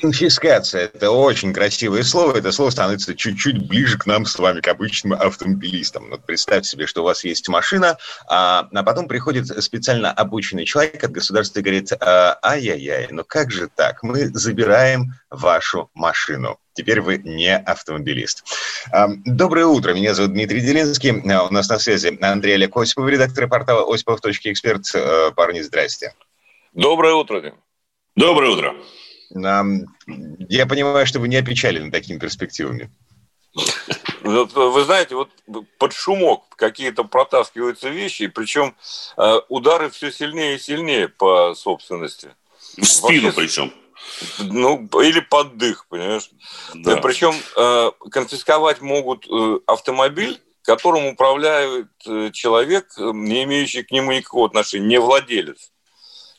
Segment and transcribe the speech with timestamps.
[0.00, 2.38] Конфискация– это очень красивое слово.
[2.38, 6.10] Это слово становится чуть-чуть ближе к нам с вами, к обычным автомобилистам.
[6.10, 7.98] Вот представьте себе, что у вас есть машина,
[8.28, 13.50] а, а потом приходит специально обученный человек от государства и говорит, «А, ай-яй-яй, ну как
[13.50, 14.04] же так?
[14.04, 16.58] Мы забираем вашу машину.
[16.74, 18.44] Теперь вы не автомобилист.
[18.92, 21.10] А, доброе утро, меня зовут Дмитрий Делинский.
[21.32, 24.84] А, у нас на связи Андрей Олег Осипов, редактор портала осипов.эксперт.
[24.94, 26.14] А, Парни, здрасте.
[26.72, 27.54] Доброе утро, Дим.
[28.14, 28.74] Доброе утро.
[29.30, 32.90] Я понимаю, что вы не опечалены такими перспективами.
[34.22, 35.30] Вы знаете, вот
[35.78, 38.76] под шумок какие-то протаскиваются вещи, причем
[39.16, 42.34] э, удары все сильнее и сильнее по собственности.
[42.76, 43.72] В спину Вообще, причем.
[44.38, 46.30] Ну, или под дых, понимаешь?
[46.74, 46.96] Да.
[46.98, 51.88] Причем э, конфисковать могут э, автомобиль, которым управляет
[52.32, 55.72] человек, не имеющий к нему никакого отношения, не владелец.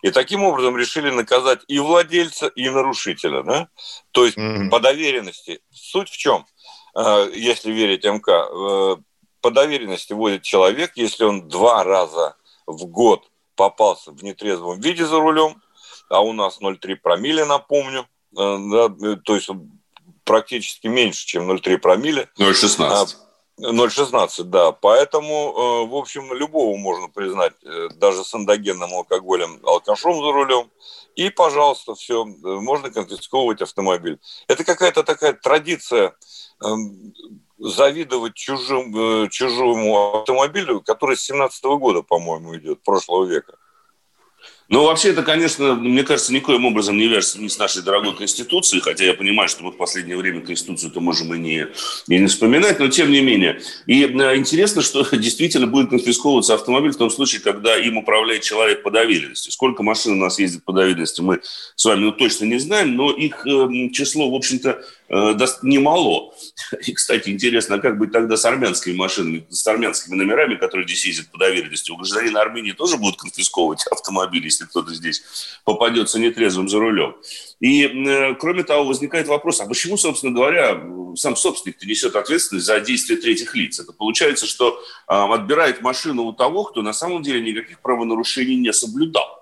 [0.02, 3.44] И таким образом решили наказать и владельца, и нарушителя.
[3.44, 3.68] Да?
[4.12, 4.70] То есть mm-hmm.
[4.70, 5.62] по доверенности.
[5.72, 6.46] Суть в чем?
[6.96, 8.96] Э, если верить МК, э,
[9.42, 15.20] по доверенности вводит человек, если он два раза в год попался в нетрезвом виде за
[15.20, 15.62] рулем,
[16.10, 19.50] а у нас 0,3 промилле, напомню, э, да, то есть
[20.24, 22.30] практически меньше, чем 0,3 промилле.
[22.38, 23.16] 0,16.
[23.60, 24.72] 0,16, да.
[24.72, 27.54] Поэтому, в общем, любого можно признать
[27.96, 30.72] даже с эндогенным алкоголем алкашом за рулем.
[31.16, 34.20] И, пожалуйста, все, можно конфисковывать автомобиль.
[34.48, 36.16] Это какая-то такая традиция
[36.62, 37.14] Эм,
[37.58, 43.56] завидовать чужим, э, чужому автомобилю, который с 17 -го года, по-моему, идет, прошлого века.
[44.70, 48.84] Ну, вообще, это, конечно, мне кажется, никоим образом не вяжется ни с нашей дорогой Конституцией,
[48.84, 51.68] хотя я понимаю, что мы в последнее время Конституцию-то можем и не,
[52.08, 53.62] и не вспоминать, но тем не менее.
[53.88, 58.84] И э, интересно, что действительно будет конфисковываться автомобиль в том случае, когда им управляет человек
[58.84, 59.50] по доверенности.
[59.50, 61.42] Сколько машин у нас ездит по доверенности, мы
[61.76, 66.34] с вами ну, точно не знаем, но их э, число, в общем-то, немало.
[66.86, 71.06] И, кстати, интересно, а как быть тогда с армянскими машинами, с армянскими номерами, которые здесь
[71.06, 71.92] ездят по доверенности?
[71.92, 75.24] У гражданина Армении тоже будут конфисковывать автомобили, если кто-то здесь
[75.64, 77.16] попадется нетрезвым за рулем.
[77.60, 80.82] И, э, кроме того, возникает вопрос, а почему, собственно говоря,
[81.16, 83.80] сам собственник несет ответственность за действия третьих лиц?
[83.80, 88.72] Это получается, что э, отбирает машину у того, кто на самом деле никаких правонарушений не
[88.74, 89.39] соблюдал.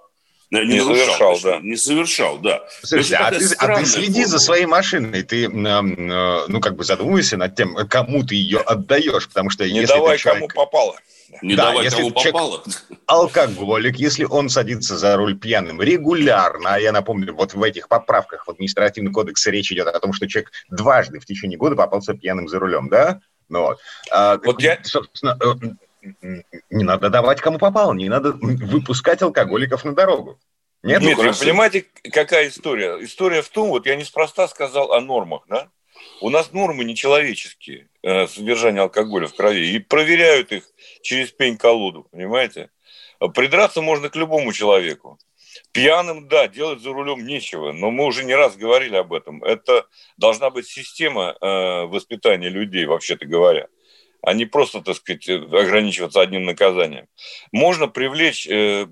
[0.49, 1.59] Не, не совершал, да.
[1.59, 2.63] Не совершал, да.
[2.81, 4.27] Слушайте, а ты, а ты следи форма.
[4.27, 9.27] за своей машиной, ты, э, ну, как бы задумывайся над тем, кому ты ее отдаешь,
[9.27, 10.53] потому что не если давай человек...
[10.53, 10.95] кому попало.
[11.41, 12.63] Не да, давай если кому попало.
[13.07, 18.47] Алкоголик, если он садится за руль пьяным регулярно, а я напомню, вот в этих поправках
[18.47, 22.47] в административный кодекс речь идет о том, что человек дважды в течение года попался пьяным
[22.47, 23.19] за рулем, да?
[23.49, 23.79] Ну, вот.
[24.11, 24.79] А, вот я...
[24.83, 25.67] Собственно, э,
[26.69, 30.39] не надо давать кому попало, не надо выпускать алкоголиков на дорогу.
[30.83, 33.03] Нет, Нет вы понимаете, какая история?
[33.03, 35.69] История в том, вот я неспроста сказал о нормах, да?
[36.21, 40.63] У нас нормы нечеловеческие, э, содержание алкоголя в крови, и проверяют их
[41.01, 42.69] через пень-колоду, понимаете?
[43.33, 45.17] Придраться можно к любому человеку.
[45.71, 49.43] Пьяным, да, делать за рулем нечего, но мы уже не раз говорили об этом.
[49.43, 49.87] Это
[50.17, 53.67] должна быть система э, воспитания людей, вообще-то говоря,
[54.27, 57.07] а не просто, так сказать, ограничиваться одним наказанием.
[57.53, 58.85] Можно привлечь э,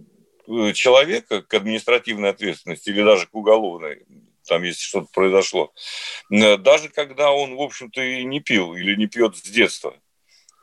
[0.74, 4.06] человека к административной ответственности или даже к уголовной
[4.48, 5.74] там, если что-то произошло.
[6.32, 9.96] Э, даже когда он, в общем-то, и не пил или не пьет с детства.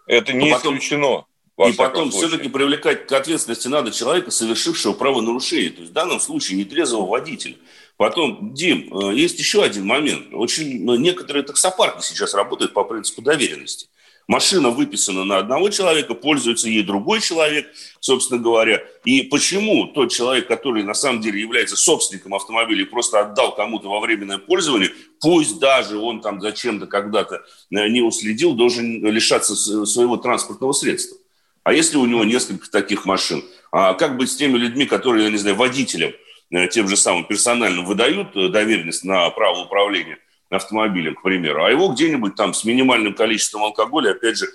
[0.06, 1.26] Это не потом, исключено.
[1.68, 5.68] И потом все-таки привлекать к ответственности надо человека, совершившего правонарушение.
[5.68, 7.56] То есть в данном случае нетрезвого водителя.
[7.98, 10.28] Потом, Дим, э, есть еще один момент.
[10.32, 13.90] Очень некоторые таксопарки сейчас работают по принципу доверенности.
[14.28, 17.66] Машина выписана на одного человека, пользуется ей другой человек,
[18.00, 18.82] собственно говоря.
[19.04, 23.88] И почему тот человек, который на самом деле является собственником автомобиля и просто отдал кому-то
[23.88, 24.90] во временное пользование,
[25.20, 31.18] пусть даже он там зачем-то когда-то э, не уследил, должен лишаться своего транспортного средства?
[31.64, 33.44] А если у него несколько таких машин?
[33.72, 36.12] А как быть с теми людьми, которые, я не знаю, водителям,
[36.50, 40.18] э, тем же самым персонально выдают э, доверенность на право управления–
[40.56, 44.48] автомобилем, к примеру, а его где-нибудь там с минимальным количеством алкоголя, опять же,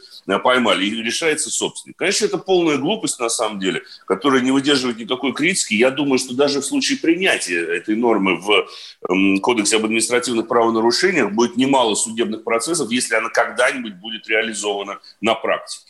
[0.44, 1.98] поймали, и решается собственник.
[1.98, 5.74] Конечно, это полная глупость, на самом деле, которая не выдерживает никакой критики.
[5.74, 8.68] Я думаю, что даже в случае принятия этой нормы в
[9.10, 15.36] эм, Кодексе об административных правонарушениях будет немало судебных процессов, если она когда-нибудь будет реализована на
[15.36, 15.87] практике.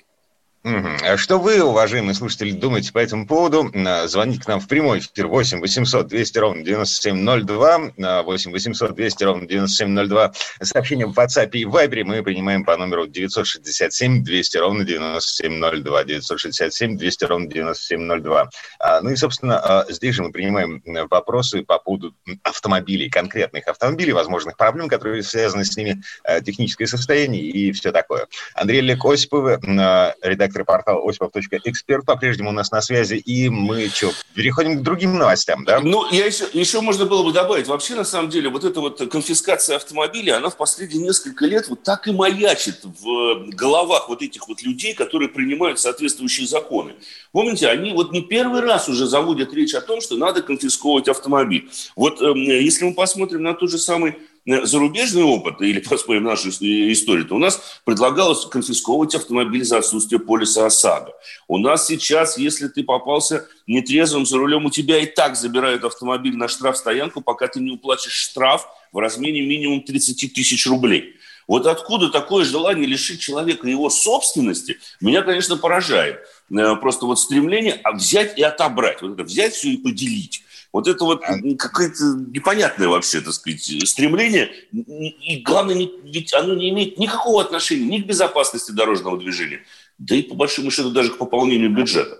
[0.67, 3.71] А что вы, уважаемые слушатели, думаете по этому поводу?
[4.05, 9.47] Звоните к нам в прямой эфир 8 800 200 ровно 9702, 8 800 200 ровно
[9.47, 10.33] 9702.
[10.63, 17.23] Сообщение в WhatsApp и Viber мы принимаем по номеру 967 200 ровно 9702, 967 200
[17.23, 18.49] ровно 9702.
[18.79, 24.11] А, ну и, собственно, а, здесь же мы принимаем вопросы по поводу автомобилей, конкретных автомобилей,
[24.11, 26.01] возможных проблем, которые связаны с ними,
[26.43, 28.27] техническое состояние и все такое.
[28.53, 33.15] Андрей Олег Осипов, редактор редактор портала осипов.эксперт по-прежнему у нас на связи.
[33.15, 35.79] И мы что, переходим к другим новостям, да?
[35.79, 37.67] Ну, я еще, еще можно было бы добавить.
[37.67, 41.83] Вообще, на самом деле, вот эта вот конфискация автомобилей, она в последние несколько лет вот
[41.83, 46.95] так и маячит в головах вот этих вот людей, которые принимают соответствующие законы.
[47.31, 51.69] Помните, они вот не первый раз уже заводят речь о том, что надо конфисковывать автомобиль.
[51.95, 56.49] Вот э, если мы посмотрим на тот же самый Э, зарубежный опыт или посмотрим нашу
[56.49, 61.13] историю, то у нас предлагалось конфисковывать автомобиль за отсутствие полиса ОСАГО.
[61.47, 66.35] У нас сейчас, если ты попался нетрезвым за рулем, у тебя и так забирают автомобиль
[66.35, 71.15] на штрафстоянку, пока ты не уплатишь штраф в размере минимум 30 тысяч рублей.
[71.47, 76.19] Вот откуда такое желание лишить человека его собственности, меня, конечно, поражает.
[76.51, 79.01] Э, просто вот стремление взять и отобрать.
[79.01, 80.43] Вот это взять все и поделить.
[80.73, 81.23] Вот это вот
[81.57, 84.51] какое-то непонятное вообще, так сказать, стремление.
[84.71, 89.63] И главное, ведь оно не имеет никакого отношения ни к безопасности дорожного движения,
[89.97, 92.19] да и по большому счету даже к пополнению бюджета.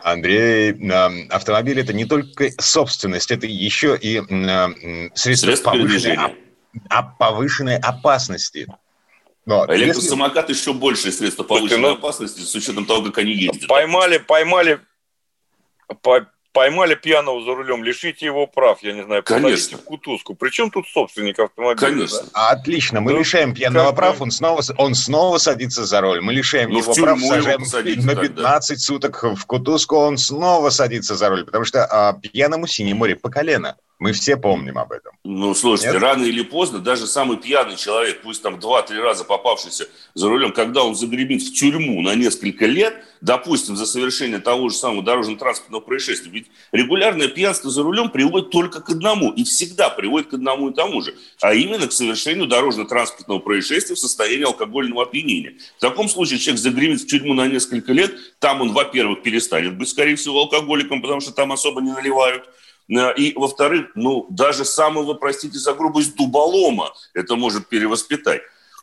[0.00, 0.74] Андрей,
[1.30, 4.20] автомобиль это не только собственность, это еще и
[5.14, 6.18] средство, средство повышенной,
[7.18, 8.66] повышенной опасности.
[9.44, 10.60] Но, а электросамокат если...
[10.60, 13.66] еще большее средство повышенной опасности с учетом того, как они ездят.
[13.66, 14.78] Поймали, поймали,
[16.52, 19.78] поймали пьяного за рулем, лишите его прав, я не знаю, Конечно.
[19.78, 20.34] в кутузку.
[20.34, 21.86] Причем тут собственник автомобиля?
[21.86, 22.20] Конечно.
[22.34, 22.50] Да?
[22.50, 26.20] Отлично, мы ну, лишаем пьяного прав, он снова, он снова садится за руль.
[26.20, 27.62] Мы лишаем ну, его прав, сажаем
[28.04, 28.56] на 15 тогда.
[28.78, 33.30] суток в кутузку, он снова садится за руль, потому что а, пьяному синее море по
[33.30, 33.76] колено.
[33.98, 35.12] Мы все помним об этом.
[35.24, 36.02] Ну, слушайте, Нет?
[36.02, 40.84] рано или поздно даже самый пьяный человек, пусть там два-три раза попавшийся за рулем, когда
[40.84, 46.30] он загремит в тюрьму на несколько лет, допустим, за совершение того же самого дорожно-транспортного происшествия,
[46.30, 50.74] ведь регулярное пьянство за рулем приводит только к одному, и всегда приводит к одному и
[50.74, 55.54] тому же, а именно к совершению дорожно-транспортного происшествия в состоянии алкогольного опьянения.
[55.76, 59.88] В таком случае человек загремит в тюрьму на несколько лет, там он, во-первых, перестанет быть,
[59.88, 62.48] скорее всего, алкоголиком, потому что там особо не наливают,
[62.88, 68.40] и, во-вторых, ну, даже самого, простите за грубость, дуболома это может перевоспитать.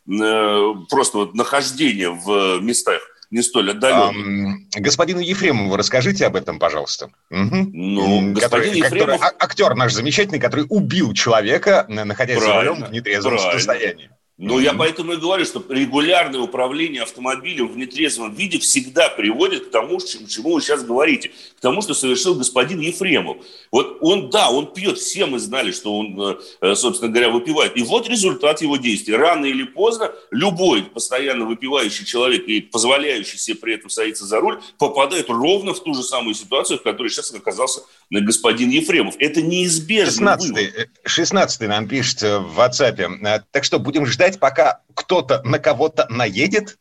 [0.08, 3.00] Э, просто вот нахождение в местах
[3.30, 4.58] не столь отдаленных.
[4.74, 7.10] А, господину Ефремову расскажите об этом, пожалуйста.
[7.30, 7.70] Угу.
[7.72, 9.20] Ну, который, Ефремов...
[9.20, 13.58] который, актер наш замечательный, который убил человека, находясь правильно, за рулем в нетрезвом правильно.
[13.58, 14.10] состоянии.
[14.38, 19.70] Но я поэтому и говорю, что регулярное управление автомобилем в нетрезвом виде всегда приводит к
[19.70, 23.38] тому, чему вы сейчас говорите, к тому, что совершил господин Ефремов.
[23.72, 27.78] Вот он, да, он пьет, все мы знали, что он, э, собственно говоря, выпивает.
[27.78, 29.14] И вот результат его действий.
[29.14, 34.60] Рано или поздно любой постоянно выпивающий человек и позволяющий себе при этом садиться за руль
[34.78, 37.80] попадает ровно в ту же самую ситуацию, в которой сейчас оказался
[38.10, 39.14] господин Ефремов.
[39.18, 40.36] Это неизбежно.
[40.36, 43.42] 16 16 нам пишет в WhatsApp.
[43.50, 46.78] Так что будем ждать ждать, пока кто-то на кого-то наедет?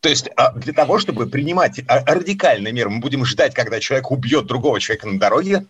[0.00, 4.10] То есть а, для того, чтобы принимать а, радикальные меры, мы будем ждать, когда человек
[4.10, 5.66] убьет другого человека на дороге?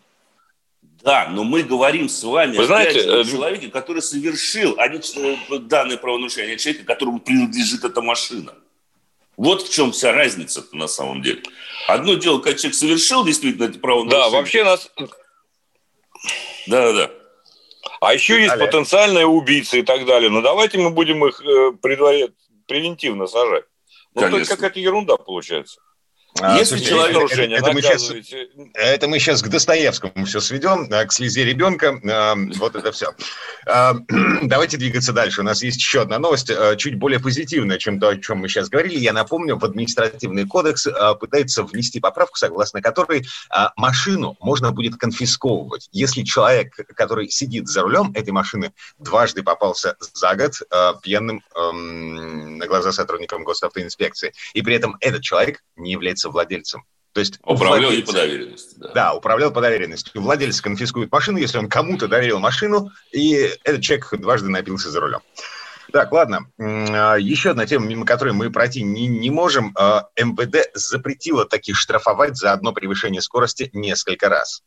[1.02, 4.98] Да, но мы говорим с вами Вы знаете, о э, человеке, который совершил а не,
[4.98, 8.52] э, данное правонарушение, а человека, которому принадлежит эта машина.
[9.36, 11.42] Вот в чем вся разница на самом деле.
[11.86, 14.30] Одно дело, когда человек совершил действительно это правонарушение.
[14.30, 14.90] Да, вообще нас...
[16.66, 17.17] Да-да-да.
[18.00, 18.66] А еще есть Олег.
[18.66, 20.30] потенциальные убийцы и так далее.
[20.30, 22.34] Но ну, давайте мы будем их э, предварительно,
[22.66, 23.64] превентивно сажать.
[24.14, 25.80] Ну, это какая-то ерунда получается.
[26.40, 28.12] А, Если слушайте, человек это, это, мы сейчас,
[28.74, 33.12] это мы сейчас к Достоевскому все сведем, а, к слезе ребенка, а, вот это все.
[33.66, 35.40] Давайте двигаться дальше.
[35.40, 38.68] У нас есть еще одна новость, чуть более позитивная, чем то, о чем мы сейчас
[38.68, 38.98] говорили.
[38.98, 40.86] Я напомню, в административный кодекс
[41.18, 43.26] пытается внести поправку, согласно которой
[43.76, 50.34] машину можно будет конфисковывать, если человек, который сидит за рулем этой машины, дважды попался за
[50.34, 50.52] год
[51.02, 56.84] пьяным на глаза сотрудникам госавтоинспекции, и при этом этот человек не является является владельцем.
[57.12, 58.74] То есть управлял владельца, по доверенности.
[58.76, 58.92] Да.
[58.92, 60.10] да, управлял по доверенности.
[60.14, 65.20] Владелец конфискует машину, если он кому-то доверил машину, и этот человек дважды напился за рулем.
[65.90, 66.50] Так, ладно.
[66.58, 69.72] А, еще одна тема, мимо которой мы пройти не, не можем.
[69.76, 74.62] А, МВД запретило таких штрафовать за одно превышение скорости несколько раз.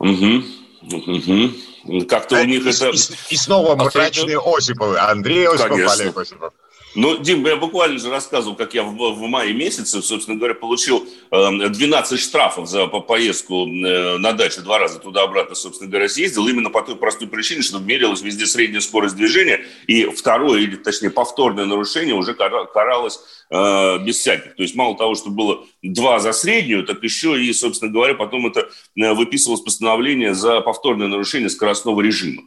[0.00, 0.42] Угу.
[0.82, 2.04] Угу.
[2.08, 2.88] Как-то у них и, это...
[2.88, 4.98] И, и снова мрачные Осиповы.
[4.98, 5.92] Андрей Осипов, Конечно.
[5.92, 6.52] Олег Осипов.
[6.96, 11.06] Ну, Дим, я буквально же рассказывал, как я в, в мае месяце, собственно говоря, получил
[11.30, 16.48] э, 12 штрафов за по поездку э, на дачу два раза туда-обратно, собственно говоря, съездил,
[16.48, 21.10] именно по той простой причине, что мерилась везде средняя скорость движения, и второе, или точнее
[21.10, 23.20] повторное нарушение уже каралось
[23.50, 24.56] э, без всяких.
[24.56, 28.48] То есть мало того, что было два за среднюю, так еще и, собственно говоря, потом
[28.48, 32.42] это э, выписывалось постановление за повторное нарушение скоростного режима.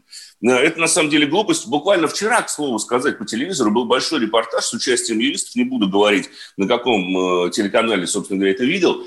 [0.51, 1.67] Это на самом деле глупость.
[1.67, 5.55] Буквально вчера, к слову сказать, по телевизору был большой репортаж с участием юристов.
[5.55, 9.03] Не буду говорить, на каком э, телеканале, собственно говоря, это видел.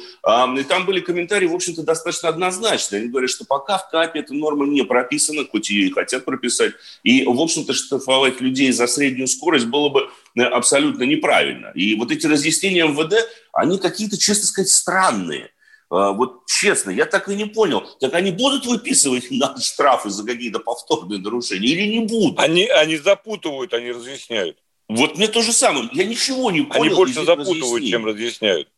[0.59, 3.02] И там были комментарии, в общем-то, достаточно однозначные.
[3.02, 6.73] Они говорят, что пока в КАПе эта норма не прописана, хоть ее и хотят прописать.
[7.02, 11.71] И, в общем-то, штрафовать людей за среднюю скорость было бы э, абсолютно неправильно.
[11.75, 13.14] И вот эти разъяснения МВД,
[13.52, 15.50] они какие-то, честно сказать, странные.
[15.88, 20.25] А, вот честно, я так и не понял, так они будут выписывать нам штрафы за
[20.25, 22.38] какие-то повторные нарушения или не будут?
[22.38, 24.59] Они, они запутывают, они разъясняют.
[24.88, 25.88] Вот мне то же самое.
[25.93, 26.83] Я ничего не понял.
[26.83, 28.69] Они больше запутывают, чем разъясняют.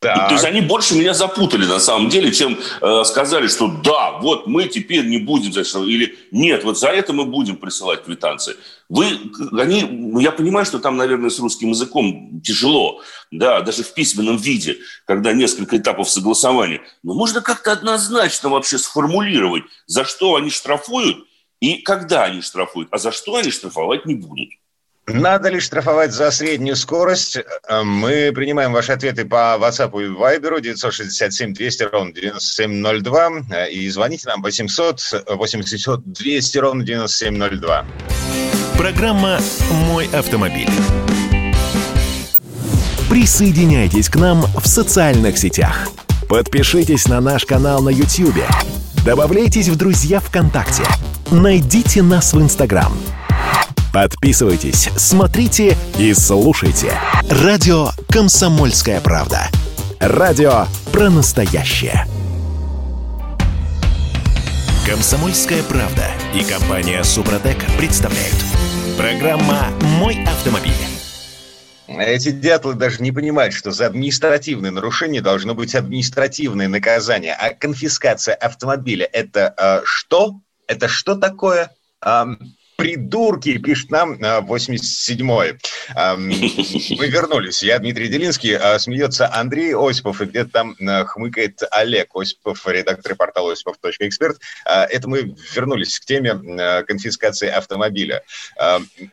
[0.00, 0.28] Так.
[0.28, 4.46] То есть они больше меня запутали на самом деле, чем э, сказали, что да, вот
[4.46, 8.54] мы теперь не будем за что, или нет, вот за это мы будем присылать квитанции.
[8.88, 9.18] Вы,
[9.58, 13.02] они, я понимаю, что там, наверное, с русским языком тяжело,
[13.32, 16.80] да, даже в письменном виде, когда несколько этапов согласования.
[17.02, 21.26] Но можно как-то однозначно вообще сформулировать, за что они штрафуют
[21.58, 24.50] и когда они штрафуют, а за что они штрафовать не будут.
[25.08, 27.38] Надо ли штрафовать за среднюю скорость?
[27.38, 33.88] Э, мы принимаем ваши ответы по WhatsApp и Viber 967 200 ровно 9702 э, и
[33.88, 37.86] звоните нам 800 800 200 ровно 9702.
[38.76, 39.38] Программа
[39.86, 40.68] «Мой автомобиль».
[43.08, 45.88] Присоединяйтесь к нам в социальных сетях.
[46.28, 48.44] Подпишитесь на наш канал на YouTube.
[49.06, 50.82] Добавляйтесь в друзья ВКонтакте.
[51.30, 52.92] Найдите нас в Инстаграм–
[53.92, 56.92] Подписывайтесь, смотрите и слушайте.
[57.30, 59.48] Радио «Комсомольская правда».
[59.98, 62.04] Радио про настоящее.
[64.86, 66.04] «Комсомольская правда»
[66.34, 68.36] и компания «Супротек» представляют.
[68.98, 69.68] Программа
[69.98, 70.72] «Мой автомобиль».
[71.86, 77.32] Эти дятлы даже не понимают, что за административное нарушение должно быть административное наказание.
[77.32, 80.40] А конфискация автомобиля– это э, что?
[80.66, 81.70] Это что такое?
[82.78, 85.58] Придурки, пишет нам 87-й.
[86.96, 87.62] Мы вернулись.
[87.62, 88.56] Я Дмитрий Делинский.
[88.56, 94.38] А, смеется Андрей Осипов, и где-то там а, хмыкает Олег Осипов, редактор портала осипов.эксперт.
[94.64, 96.38] А, это мы вернулись к теме
[96.84, 98.22] конфискации автомобиля.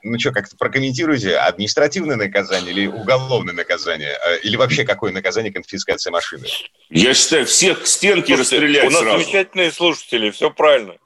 [0.03, 4.15] Ну что, как-то прокомментируйте, административное наказание или уголовное наказание?
[4.43, 6.45] Или вообще какое наказание конфискации машины?
[6.91, 9.17] Я считаю, всех стенки Слушайте, расстрелять У нас сразу.
[9.24, 10.98] замечательные слушатели, все правильно.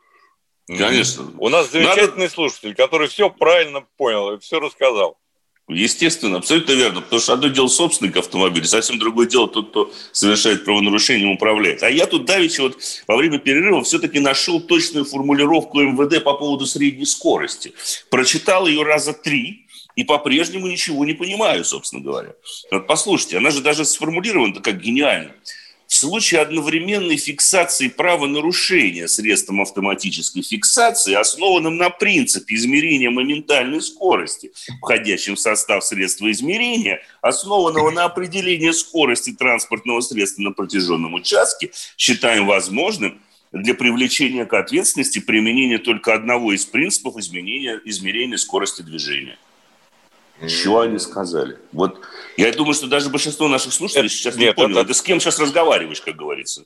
[0.78, 1.32] Конечно.
[1.38, 2.34] У нас замечательный Надо...
[2.34, 5.18] слушатель, который все правильно понял и все рассказал.
[5.68, 7.02] Естественно, абсолютно верно.
[7.02, 11.84] Потому что одно дело собственник автомобиля, совсем другое дело тот, кто совершает правонарушение, управляет.
[11.84, 16.66] А я тут давеча вот во время перерыва все-таки нашел точную формулировку МВД по поводу
[16.66, 17.74] средней скорости.
[18.10, 22.34] Прочитал ее раза три, и по-прежнему ничего не понимаю, собственно говоря.
[22.72, 25.34] Вот послушайте, она же даже сформулирована как гениально
[26.00, 34.52] случае одновременной фиксации правонарушения средством автоматической фиксации, основанным на принципе измерения моментальной скорости,
[34.82, 42.48] входящем в состав средства измерения, основанного на определении скорости транспортного средства на протяженном участке, считаем
[42.48, 49.38] возможным для привлечения к ответственности применение только одного из принципов изменения, измерения скорости движения.
[50.48, 51.58] Что они сказали?
[51.72, 52.00] Вот
[52.38, 54.78] я думаю, что даже большинство наших слушателей это, сейчас нет, не понял.
[54.78, 54.88] Это...
[54.88, 56.64] Ты с кем сейчас разговариваешь, как говорится?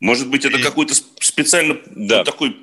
[0.00, 2.18] Может быть, это какой-то специально да.
[2.18, 2.56] вот такой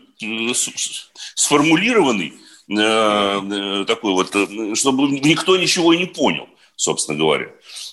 [1.36, 2.34] сформулированный
[2.70, 7.48] э, э, такой вот, э, чтобы никто ничего и не понял, собственно говоря.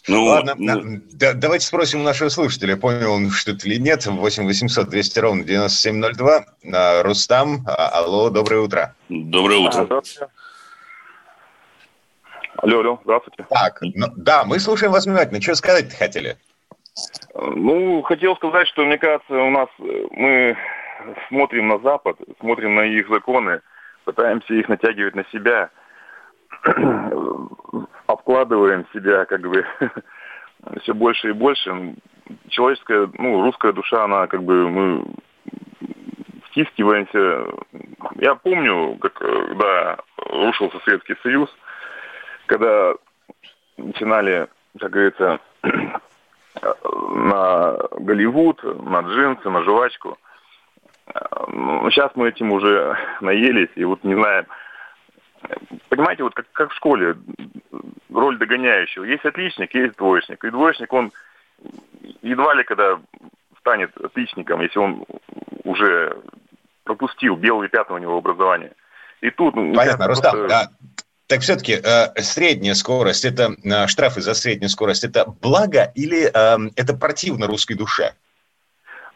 [0.08, 1.00] Ну, Ладно, ну...
[1.12, 4.04] Да, давайте спросим у нашего слушателя, понял он что-то или нет.
[4.06, 7.02] 8 800 200 ровно 9702.
[7.02, 8.94] Рустам, а, алло, доброе утро.
[9.08, 9.86] Доброе утро.
[9.88, 10.26] А,
[12.58, 13.46] Алло, алло, здравствуйте.
[13.50, 15.40] Так, ну, да, мы слушаем вас внимательно.
[15.40, 16.36] Что сказать хотели?
[17.34, 20.56] Ну, хотел сказать, что, мне кажется, у нас э, мы
[21.28, 23.60] смотрим на Запад, смотрим на их законы,
[24.04, 25.70] пытаемся их натягивать на себя,
[28.06, 29.66] обкладываем себя как бы
[30.82, 31.96] все больше и больше.
[32.48, 35.04] Человеческая, ну, русская душа, она как бы, мы
[36.50, 37.46] втискиваемся.
[38.16, 41.54] Я помню, как, когда рушился Советский Союз–
[42.46, 42.94] когда
[43.76, 44.48] начинали,
[44.78, 45.40] как говорится,
[46.62, 50.18] на Голливуд, на джинсы, на жвачку.
[51.48, 54.46] Ну, сейчас мы этим уже наелись, и вот не знаем,
[55.88, 57.16] понимаете, вот как, как в школе,
[58.12, 59.04] роль догоняющего.
[59.04, 60.44] Есть отличник, есть двоечник.
[60.44, 61.12] И двоечник, он
[62.22, 62.98] едва ли когда
[63.60, 65.04] станет отличником, если он
[65.64, 66.16] уже
[66.84, 68.72] пропустил белые пятна у него образование.
[69.20, 69.56] И тут...
[69.56, 70.48] Ну, Понятно, Рустам, просто...
[70.48, 70.70] да.
[71.26, 76.70] Так все-таки э, средняя скорость, это э, штрафы за среднюю скорость, это благо или э,
[76.76, 78.14] это противно русской душе?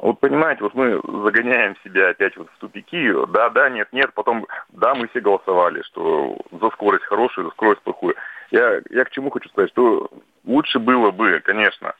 [0.01, 4.47] Вот понимаете, вот мы загоняем себя опять вот в тупики, да, да, нет, нет, потом,
[4.71, 8.17] да, мы все голосовали, что за скорость хорошую, за скорость плохую.
[8.51, 10.11] Я, я к чему хочу сказать, что
[10.45, 11.95] лучше было бы, конечно,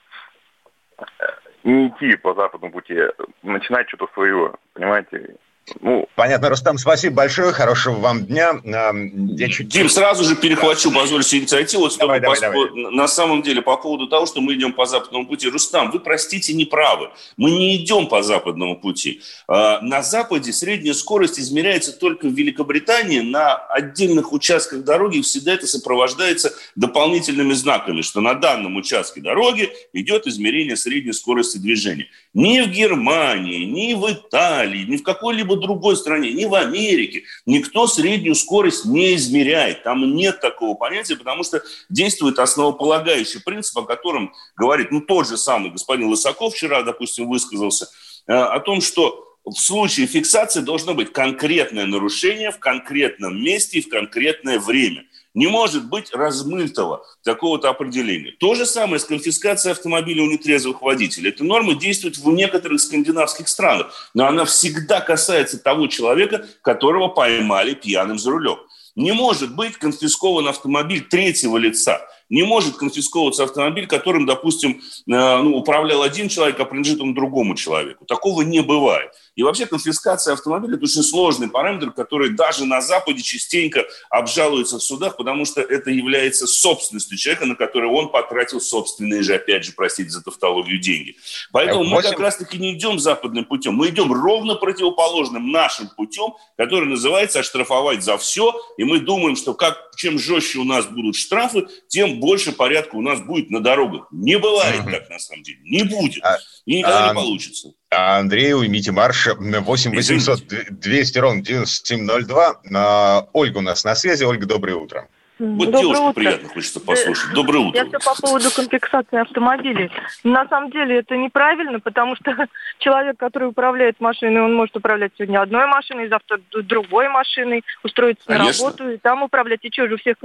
[1.63, 3.11] не идти по западному пути, а
[3.43, 5.37] начинать что-то свое, понимаете,
[5.81, 8.61] ну, Понятно, Рустам, спасибо большое, хорошего вам дня.
[8.63, 9.69] Я чуть...
[9.69, 11.01] Дим, сразу же перехвачу, да.
[11.01, 11.85] позвольте инициативу.
[11.85, 12.71] Вот, давай, давай, давай.
[12.75, 15.49] На самом деле, по поводу того, что мы идем по западному пути.
[15.49, 17.09] Рустам, вы, простите, не правы.
[17.39, 19.23] Мы не идем по западному пути.
[19.49, 23.21] А, на Западе средняя скорость измеряется только в Великобритании.
[23.21, 30.27] На отдельных участках дороги всегда это сопровождается дополнительными знаками, что на данном участке дороги идет
[30.27, 32.09] измерение средней скорости движения.
[32.33, 37.89] Ни в Германии, ни в Италии, ни в какой-либо другой стране, ни в Америке никто
[37.89, 39.83] среднюю скорость не измеряет.
[39.83, 45.37] Там нет такого понятия, потому что действует основополагающий принцип, о котором говорит ну, тот же
[45.37, 47.89] самый господин Лысаков вчера, допустим, высказался,
[48.29, 53.83] э, о том, что в случае фиксации должно быть конкретное нарушение в конкретном месте и
[53.83, 55.05] в конкретное время.
[55.35, 58.33] Не может быть размытого такого-то определения.
[58.41, 61.31] То же самое с конфискацией автомобиля у нетрезвых водителей.
[61.31, 67.75] Эта норма действует в некоторых скандинавских странах, но она всегда касается того человека, которого поймали
[67.75, 68.59] пьяным за рулем.
[68.97, 75.57] Не может быть конфискован автомобиль третьего лица– не может конфисковываться автомобиль, которым, допустим, э, ну,
[75.57, 78.07] управлял один человек, а принадлежит он другому человеку.
[78.07, 79.11] Такого не бывает.
[79.35, 84.83] И вообще конфискация автомобиля– это очень сложный параметр, который даже на Западе частенько обжалуется в
[84.83, 89.73] судах, потому что это является собственностью человека, на который он потратил собственные же, опять же,
[89.73, 91.17] простите за тавтологию, деньги.
[91.53, 91.95] Поэтому 8...
[91.95, 97.41] мы как раз-таки не идем западным путем, мы идем ровно противоположным нашим путем, который называется
[97.41, 102.20] оштрафовать за все, и мы думаем, что как, чем жестче у нас будут штрафы, тем
[102.21, 104.07] больше порядка у нас будет на дорогах.
[104.11, 105.59] Не бывает так, на самом деле.
[105.65, 106.23] Не будет.
[106.25, 107.73] А, и никогда а, не получится.
[107.91, 109.27] А Андрей, уймите марш.
[109.27, 112.61] 8 800 200 ровно 9702.
[112.75, 114.25] А, Ольга у нас на связи.
[114.25, 115.09] Ольга, доброе утро.
[115.41, 116.21] Вот Доброе девушку утро.
[116.21, 117.33] приятно хочется послушать.
[117.33, 117.79] Доброе утро.
[117.81, 119.91] Я все по поводу комплексации автомобилей.
[120.23, 122.47] На самом деле это неправильно, потому что
[122.79, 128.65] человек, который управляет машиной, он может управлять сегодня одной машиной, завтра другой машиной, устроиться Конечно.
[128.65, 129.61] на работу и там управлять.
[129.63, 130.17] И что же, у всех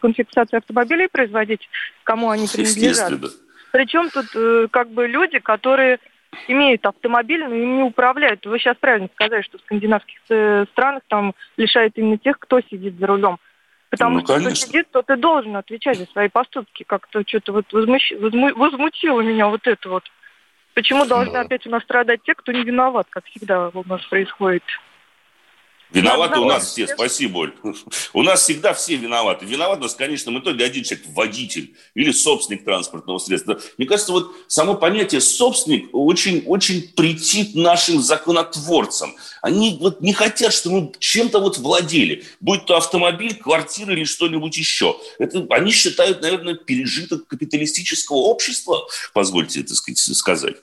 [0.00, 1.68] конфиксация автомобилей производить,
[2.02, 3.12] кому они принадлежат?
[3.70, 6.00] Причем тут э, как бы люди, которые
[6.48, 8.44] имеют автомобиль, но им не управляют.
[8.44, 12.98] Вы сейчас правильно сказали, что в скандинавских э, странах там лишают именно тех, кто сидит
[12.98, 13.38] за рулем.
[13.90, 14.50] Потому ну, что конечно.
[14.50, 16.84] кто сидит, то ты должен отвечать за свои поступки.
[16.84, 18.12] Как-то что-то вот возмущ...
[18.20, 20.04] возмутило меня вот это вот.
[20.74, 21.40] Почему должны ну.
[21.40, 24.64] опять у нас страдать те, кто не виноват, как всегда у нас происходит?
[25.92, 27.54] Виноваты у нас все, спасибо, Оль.
[28.12, 29.46] У нас всегда все виноваты.
[29.46, 33.60] Виноват у нас, конечно, в итоге один человек, водитель или собственник транспортного средства.
[33.78, 39.14] Мне кажется, вот само понятие собственник очень, очень претит нашим законотворцам.
[39.42, 44.56] Они вот не хотят, чтобы мы чем-то вот владели, будь то автомобиль, квартира или что-нибудь
[44.56, 44.96] еще.
[45.18, 50.56] Это, они считают, наверное, пережиток капиталистического общества, позвольте это сказать.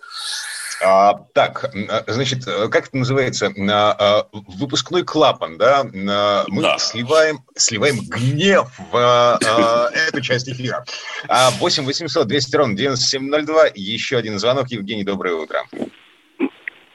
[0.82, 1.72] А, так,
[2.08, 3.52] значит, как это называется?
[3.70, 5.84] А, выпускной клапан, да?
[5.84, 6.78] Мы да.
[6.78, 10.84] сливаем, сливаем гнев в а, эту часть эфира.
[11.28, 13.68] 8 800 200 ровно 9702.
[13.76, 14.70] Еще один звонок.
[14.70, 15.64] Евгений, доброе утро.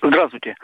[0.03, 0.57] Здравствуйте.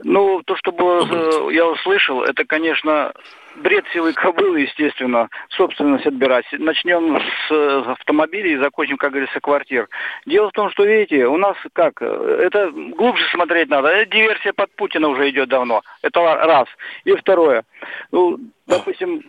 [0.00, 3.12] Ну, то, что было, я услышал, это, конечно,
[3.58, 6.46] бред силы кобылы, естественно, собственность отбирать.
[6.52, 9.88] Начнем с автомобилей и закончим, как говорится, квартир.
[10.26, 13.88] Дело в том, что, видите, у нас как, это глубже смотреть надо.
[13.88, 15.82] Это диверсия под Путина уже идет давно.
[16.02, 16.68] Это раз.
[17.04, 17.64] И второе.
[18.12, 19.22] Ну, допустим,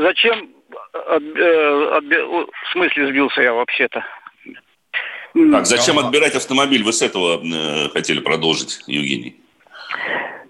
[0.00, 0.50] зачем
[1.08, 4.04] отби, отби, в смысле сбился я вообще-то?
[5.50, 6.84] Так, зачем отбирать автомобиль?
[6.84, 9.43] Вы с этого э, хотели продолжить, Евгений?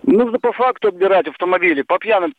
[0.06, 1.82] Нужно по факту отбирать автомобили.
[1.82, 2.34] По пьяным,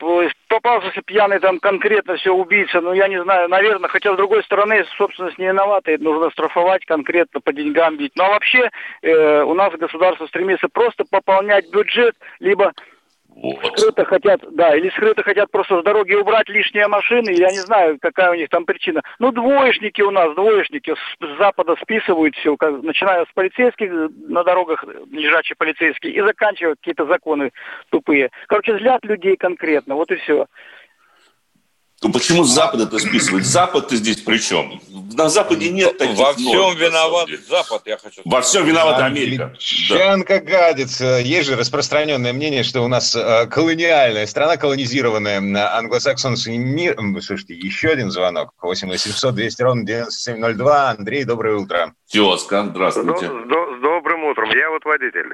[0.47, 4.85] попался пьяный там конкретно все убийца, ну я не знаю, наверное, хотя с другой стороны,
[4.97, 8.13] собственность не виновата, нужно штрафовать конкретно по деньгам бить.
[8.15, 8.69] Ну а вообще
[9.01, 12.71] э, у нас государство стремится просто пополнять бюджет, либо
[13.35, 13.77] вот.
[13.77, 17.97] Скрыто хотят, да, или скрыто хотят просто с дороги убрать лишние машины, я не знаю,
[18.01, 19.01] какая у них там причина.
[19.19, 24.85] Ну, двоечники у нас, двоечники с запада списывают все, как, начиная с полицейских на дорогах,
[25.11, 27.51] лежачие полицейские, и заканчивая какие-то законы
[27.89, 28.31] тупые.
[28.47, 30.47] Короче, злят людей конкретно, вот и все.
[32.05, 33.45] Ну почему Запад это списывает?
[33.45, 34.79] Запад-то здесь при чем?
[35.17, 38.31] На Западе нет таких Во всем норм, виноват Запад, я хочу сказать.
[38.31, 39.55] Во всем виновата Америка.
[39.57, 40.45] Чанка да.
[40.45, 41.17] гадится.
[41.17, 45.39] Есть же распространенное мнение, что у нас э, колониальная страна, колонизированная
[45.75, 46.95] англосаксонский мир.
[47.21, 48.51] Слушайте, еще один звонок.
[48.61, 50.89] 8 800 200 ровно 9702.
[50.91, 51.95] Андрей, доброе утро.
[52.07, 53.25] Тезка, здравствуйте.
[53.25, 54.51] С, с добрым утром.
[54.51, 55.33] Я вот водитель.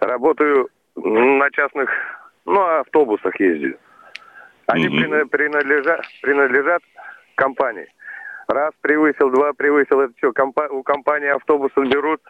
[0.00, 1.90] Работаю на частных
[2.46, 3.76] ну, автобусах ездию.
[4.66, 5.26] Они mm-hmm.
[5.26, 6.82] принадлежат, принадлежат
[7.34, 7.86] компании.
[8.48, 12.20] Раз превысил, два превысил, это все, компа- у компании автобусы берут.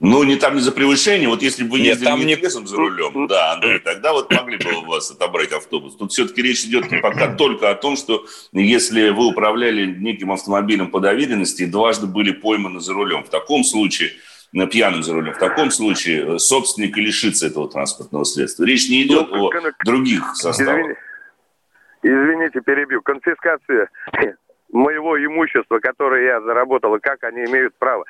[0.00, 1.28] Ну, не там не за превышение.
[1.28, 4.56] Вот если бы вы ездили Нет, не лесом за рулем, да, Андрей, тогда вот могли
[4.56, 5.96] бы у вас отобрать автобус.
[5.96, 11.00] Тут все-таки речь идет пока только о том, что если вы управляли неким автомобилем по
[11.00, 14.12] доверенности и дважды были пойманы за рулем, в таком случае
[14.66, 15.34] пьяным за рулем.
[15.34, 18.64] В таком случае э, собственник и лишится этого транспортного средства.
[18.64, 19.52] Речь не идет ну, о
[19.84, 20.80] других составах.
[20.80, 20.94] Извини,
[22.02, 23.02] извините, перебью.
[23.02, 23.88] Конфискация
[24.72, 28.04] моего имущества, которое я заработал, и как они имеют право.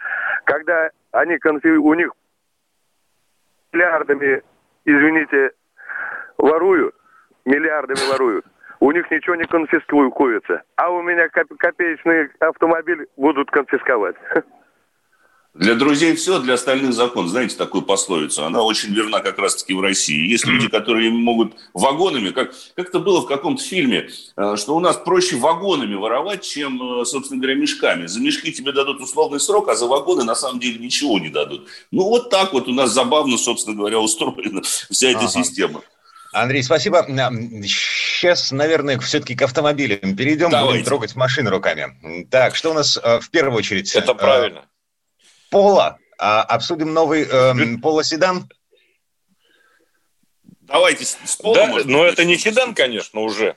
[0.44, 1.68] Когда они конфи...
[1.68, 2.11] у них
[3.72, 4.42] миллиардами,
[4.85, 5.53] извините,
[6.37, 6.94] воруют,
[7.44, 8.44] миллиардами воруют,
[8.81, 14.16] у них ничего не конфискуется, а у меня копеечный автомобиль будут конфисковать.
[15.54, 17.28] Для друзей все, для остальных закон.
[17.28, 18.44] Знаете такую пословицу?
[18.44, 20.30] Она очень верна как раз-таки в России.
[20.30, 24.80] Есть люди, которые могут вагонами, как, как это было в каком-то фильме, э, что у
[24.80, 28.06] нас проще вагонами воровать, чем, э, собственно говоря, мешками.
[28.06, 31.66] За мешки тебе дадут условный срок, а за вагоны на самом деле ничего не дадут.
[31.90, 35.28] Ну вот так вот у нас забавно, собственно говоря, устроена вся эта ага.
[35.28, 35.82] система.
[36.32, 37.04] Андрей, спасибо.
[37.64, 40.50] Сейчас, наверное, все-таки к автомобилям перейдем.
[40.50, 40.72] Давайте.
[40.72, 42.26] Будем трогать машины руками.
[42.30, 43.94] Так, что у нас э, в первую очередь?
[43.94, 44.64] Это правильно.
[45.50, 45.98] Пола.
[46.18, 48.48] А, обсудим новый э, Пола-седан?
[50.62, 51.54] Давайте с Пола.
[51.54, 53.56] Да, но ну, это не седан, конечно, уже.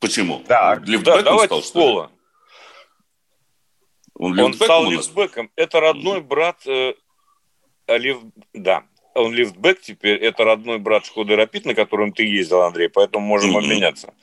[0.00, 0.40] Почему?
[0.46, 2.10] Так, да, давайте с Пола.
[4.14, 5.50] Он, он стал лифтбеком.
[5.56, 6.92] Это родной брат э,
[7.86, 8.18] лиф...
[8.52, 13.26] да, он лифтбэк теперь, это родной брат Шкоды Рапид, на котором ты ездил, Андрей, поэтому
[13.26, 13.58] можем mm-hmm.
[13.58, 14.14] обменяться.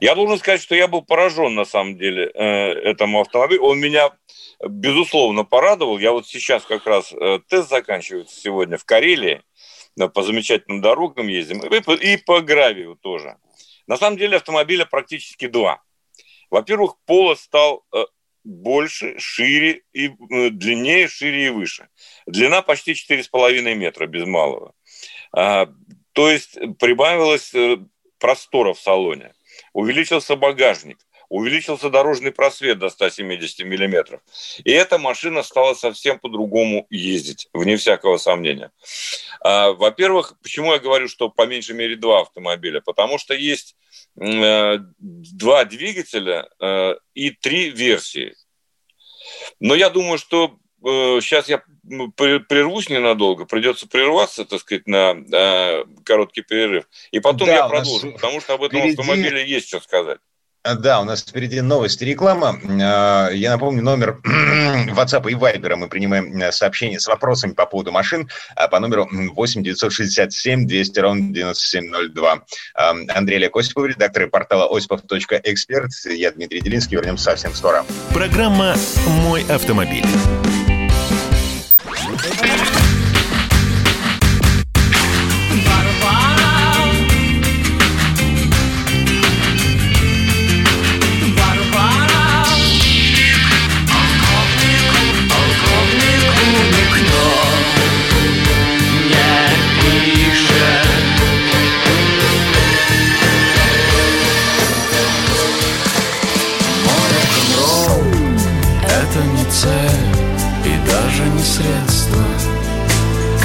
[0.00, 3.62] Я должен сказать, что я был поражен, на самом деле, э, этому автомобилю.
[3.62, 4.10] Он меня
[4.60, 5.98] безусловно, порадовал.
[5.98, 9.42] Я вот сейчас как раз э, тест заканчивается сегодня в Карелии,
[10.12, 13.36] по замечательным дорогам ездим, и по, и по гравию тоже.
[13.86, 15.82] На самом деле автомобиля практически два.
[16.50, 18.04] Во-первых, полос стал э,
[18.44, 21.88] больше, шире и э, длиннее, шире и выше.
[22.26, 24.74] Длина почти 4,5 метра без малого.
[25.32, 25.68] А,
[26.12, 27.52] то есть прибавилось
[28.18, 29.32] простора в салоне.
[29.72, 30.98] Увеличился багажник
[31.34, 34.20] увеличился дорожный просвет до 170 миллиметров.
[34.62, 38.70] И эта машина стала совсем по-другому ездить, вне всякого сомнения.
[39.40, 42.80] А, во-первых, почему я говорю, что по меньшей мере два автомобиля?
[42.80, 43.74] Потому что есть
[44.20, 48.36] э, два двигателя э, и три версии.
[49.58, 51.62] Но я думаю, что сейчас э, я
[52.14, 56.84] прервусь ненадолго, придется прерваться, так сказать, на короткий перерыв.
[57.10, 59.00] И потом да, я продолжу, потому что об этом впереди...
[59.00, 60.20] автомобиле есть что сказать.
[60.64, 62.58] Да, у нас впереди новости реклама.
[62.80, 67.92] А, я напомню, номер WhatsApp и Viber мы принимаем э, сообщения с вопросами по поводу
[67.92, 72.44] машин а, по номеру 8 967 200 ровно 9702.
[73.14, 75.90] Андрей Олег Осипов, редактор портала осипов.эксперт.
[76.06, 76.96] Я Дмитрий Делинский.
[76.96, 77.84] Вернемся совсем скоро.
[78.14, 78.74] Программа
[79.06, 80.04] «Мой автомобиль».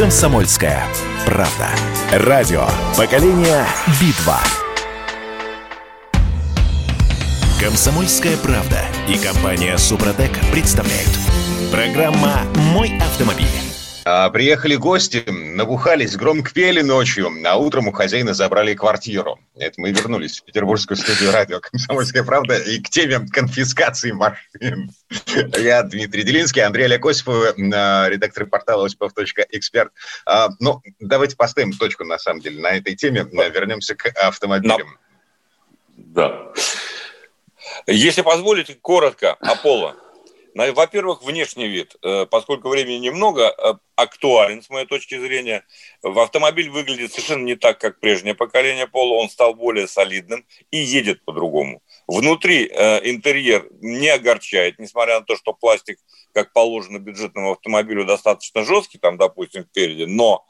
[0.10, 0.84] «Комсомольская
[1.24, 1.70] правда».
[2.12, 2.66] Радио
[2.98, 3.64] «Поколение
[4.02, 4.40] Битва».
[7.62, 11.12] «Комсомольская правда» и компания «Супротек» представляют.
[11.72, 13.69] Программа «Мой автомобиль».
[14.06, 19.40] А, приехали гости, набухались, громко пели ночью, а утром у хозяина забрали квартиру.
[19.56, 24.92] Это мы вернулись в петербургскую студию радио «Комсомольская правда» и к теме конфискации машин.
[25.58, 29.92] Я Дмитрий Делинский, Андрей Олег Осипов, а, редактор портала осипов.эксперт.
[30.26, 33.28] А, ну, давайте поставим точку, на самом деле, на этой теме.
[33.32, 34.98] Вернемся к автомобилям.
[35.98, 36.54] Да.
[37.86, 39.96] Если позволите, коротко, Аполло.
[40.56, 41.96] Во-первых, внешний вид.
[42.04, 45.66] Э, поскольку времени немного, э, актуален, с моей точки зрения.
[46.04, 49.16] Автомобиль выглядит совершенно не так, как прежнее поколение Пола.
[49.16, 51.82] Он стал более солидным и едет по-другому.
[52.08, 56.00] Внутри э, интерьер не огорчает, несмотря на то, что пластик,
[56.34, 60.46] как положено бюджетному автомобилю, достаточно жесткий, там, допустим, впереди, но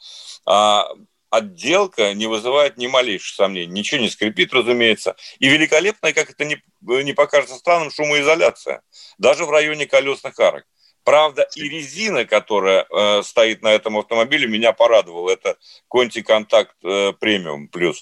[0.45, 0.89] а,
[1.29, 3.71] отделка не вызывает ни малейших сомнений.
[3.71, 5.15] Ничего не скрипит, разумеется.
[5.39, 8.81] И великолепная, как это не, не покажется странным, шумоизоляция.
[9.17, 10.65] Даже в районе колесных арок.
[11.09, 15.31] Правда, и резина, которая э, стоит на этом автомобиле, меня порадовала.
[15.31, 15.57] Это
[15.91, 17.95] Conti Contact э, Premium Plus.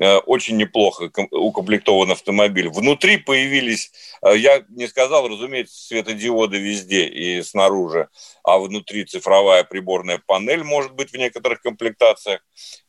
[0.00, 2.68] Э, очень неплохо укомплектован автомобиль.
[2.68, 3.92] Внутри появились,
[4.22, 8.08] э, я не сказал, разумеется, светодиоды везде и снаружи,
[8.42, 12.40] а внутри цифровая приборная панель может быть в некоторых комплектациях.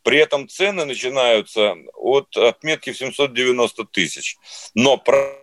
[0.01, 4.37] При этом цены начинаются от отметки в 790 тысяч.
[4.73, 4.97] Но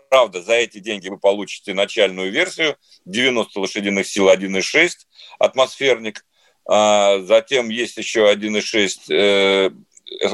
[0.08, 4.90] правда, за эти деньги вы получите начальную версию 90 лошадиных сил 1.6
[5.38, 6.24] атмосферник.
[6.68, 9.70] А затем есть еще 1.6 э,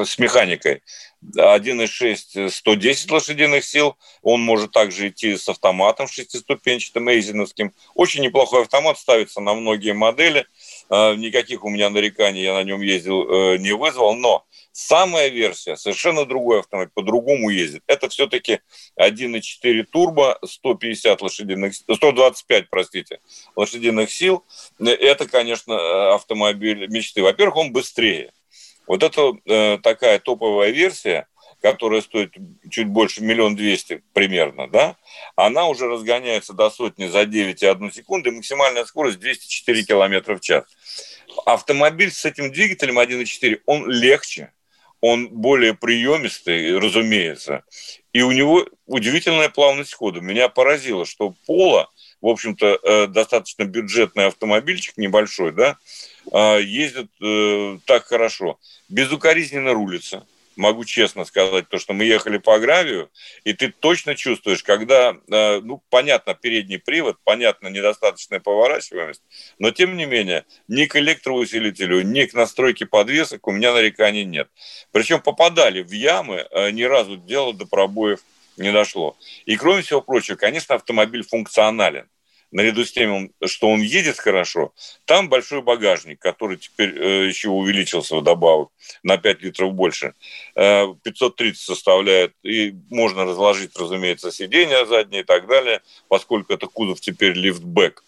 [0.04, 0.82] с механикой.
[1.36, 3.96] 1.6 110 лошадиных сил.
[4.22, 7.74] Он может также идти с автоматом шестиступенчатым, эйзеновским.
[7.94, 10.46] Очень неплохой автомат, ставится на многие модели.
[10.94, 14.14] А, никаких у меня нареканий я на нем ездил э, не вызвал.
[14.14, 17.82] Но самая версия, совершенно другой автомобиль, по-другому ездит.
[17.86, 18.60] Это все-таки
[19.00, 23.20] 1.4 турбо, 150 лошадиных, 125, простите,
[23.56, 24.44] лошадиных сил.
[24.78, 27.22] Это, конечно, автомобиль мечты.
[27.22, 28.30] Во-первых, он быстрее.
[28.86, 31.26] Вот это э, такая топовая версия,
[31.62, 32.34] которая стоит
[32.70, 34.96] чуть больше миллион двести примерно, да,
[35.36, 40.64] она уже разгоняется до сотни за 9,1 секунды, максимальная скорость 204 километра в час.
[41.46, 44.52] Автомобиль с этим двигателем 1.4, он легче,
[45.00, 47.62] он более приемистый, разумеется,
[48.12, 50.20] и у него удивительная плавность хода.
[50.20, 55.78] Меня поразило, что Пола, в общем-то, э, достаточно бюджетный автомобильчик небольшой, да,
[56.32, 62.58] э, ездит э, так хорошо, безукоризненно рулится– могу честно сказать, то, что мы ехали по
[62.58, 63.10] гравию,
[63.44, 69.22] и ты точно чувствуешь, когда, э, ну, понятно, передний привод, понятно, недостаточная поворачиваемость,
[69.58, 74.48] но, тем не менее, ни к электроусилителю, ни к настройке подвесок у меня нареканий нет.
[74.90, 78.20] Причем попадали в ямы, э, ни разу дело до пробоев
[78.56, 79.16] не дошло.
[79.46, 82.08] И, кроме всего прочего, конечно, автомобиль функционален
[82.52, 84.72] наряду с тем, что он едет хорошо,
[85.06, 88.68] там большой багажник, который теперь э, еще увеличился вдобавок
[89.02, 90.14] на 5 литров больше.
[90.54, 97.00] Э, 530 составляет, и можно разложить, разумеется, сиденья задние и так далее, поскольку это кузов
[97.00, 98.04] теперь лифтбэк.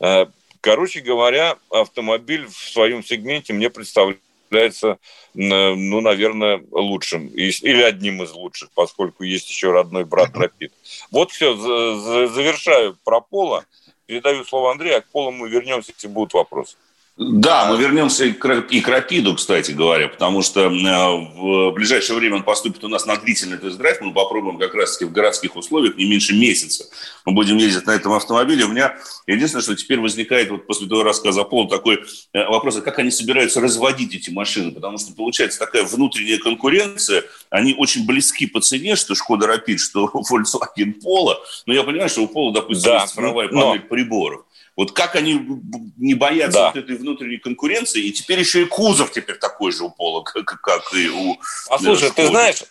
[0.00, 0.26] Э,
[0.60, 4.98] короче говоря, автомобиль в своем сегменте мне представляет является,
[5.34, 10.72] ну, наверное, лучшим или одним из лучших, поскольку есть еще родной брат Рапид.
[11.10, 13.64] Вот все, завершаю про Пола.
[14.06, 16.76] Передаю слово Андрею, а к Полу мы вернемся, если будут вопросы.
[17.20, 22.42] Да, мы вернемся и к Рапиду, кстати говоря, потому что э, в ближайшее время он
[22.44, 24.00] поступит у нас на длительный тест-драйв.
[24.00, 26.84] Мы попробуем как раз-таки в городских условиях не меньше месяца.
[27.24, 28.66] Мы будем ездить на этом автомобиле.
[28.66, 32.04] У меня единственное, что теперь возникает вот после того рассказа Пола такой
[32.34, 34.70] э, вопрос, а как они собираются разводить эти машины?
[34.70, 37.24] Потому что получается такая внутренняя конкуренция.
[37.50, 41.34] Они очень близки по цене, что Шкода Рапид, что Volkswagen Polo.
[41.66, 43.88] Но я понимаю, что у Пола, допустим, да, есть цифровая панель но...
[43.88, 44.44] приборов.
[44.78, 45.40] Вот как они
[45.96, 46.66] не боятся да.
[46.68, 50.44] вот этой внутренней конкуренции, и теперь еще и кузов теперь такой же у Пола, как,
[50.60, 51.36] как и у
[51.68, 52.62] А слушай, ты знаешь,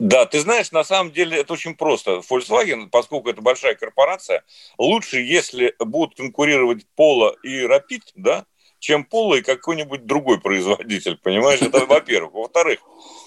[0.00, 2.22] да, ты знаешь, на самом деле это очень просто.
[2.28, 4.42] Volkswagen, поскольку это большая корпорация,
[4.78, 8.46] лучше, если будут конкурировать Пола и Rapid, да,
[8.80, 11.62] чем Пола и какой-нибудь другой производитель, понимаешь?
[11.62, 12.32] Это во-первых.
[12.32, 12.80] Во-вторых,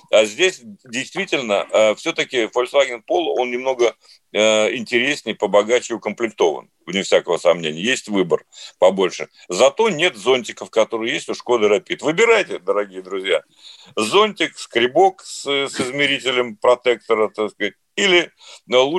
[0.10, 3.96] а здесь действительно э, все-таки Volkswagen Polo, он немного
[4.32, 7.82] э, интереснее, побогаче укомплектован, вне всякого сомнения.
[7.82, 8.46] Есть выбор
[8.80, 9.30] побольше.
[9.48, 12.04] Зато нет зонтиков, которые есть у Шкоды Rapid.
[12.04, 13.44] Выбирайте, дорогие друзья.
[13.96, 18.32] Зонтик, скребок с, с измерителем протектора, так сказать, или
[18.66, 18.90] ну,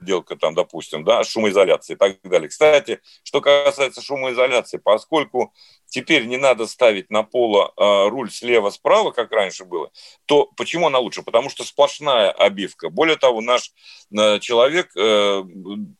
[0.00, 2.48] отделка там, допустим, да, шумоизоляции и так далее.
[2.48, 5.52] Кстати, что касается шумоизоляции, поскольку
[5.86, 9.90] теперь не надо ставить на поло э, руль слева-справа, как раньше было,
[10.26, 11.22] то почему она лучше?
[11.22, 12.90] Потому что сплошная обивка.
[12.90, 13.72] Более того, наш
[14.16, 15.44] э, человек э,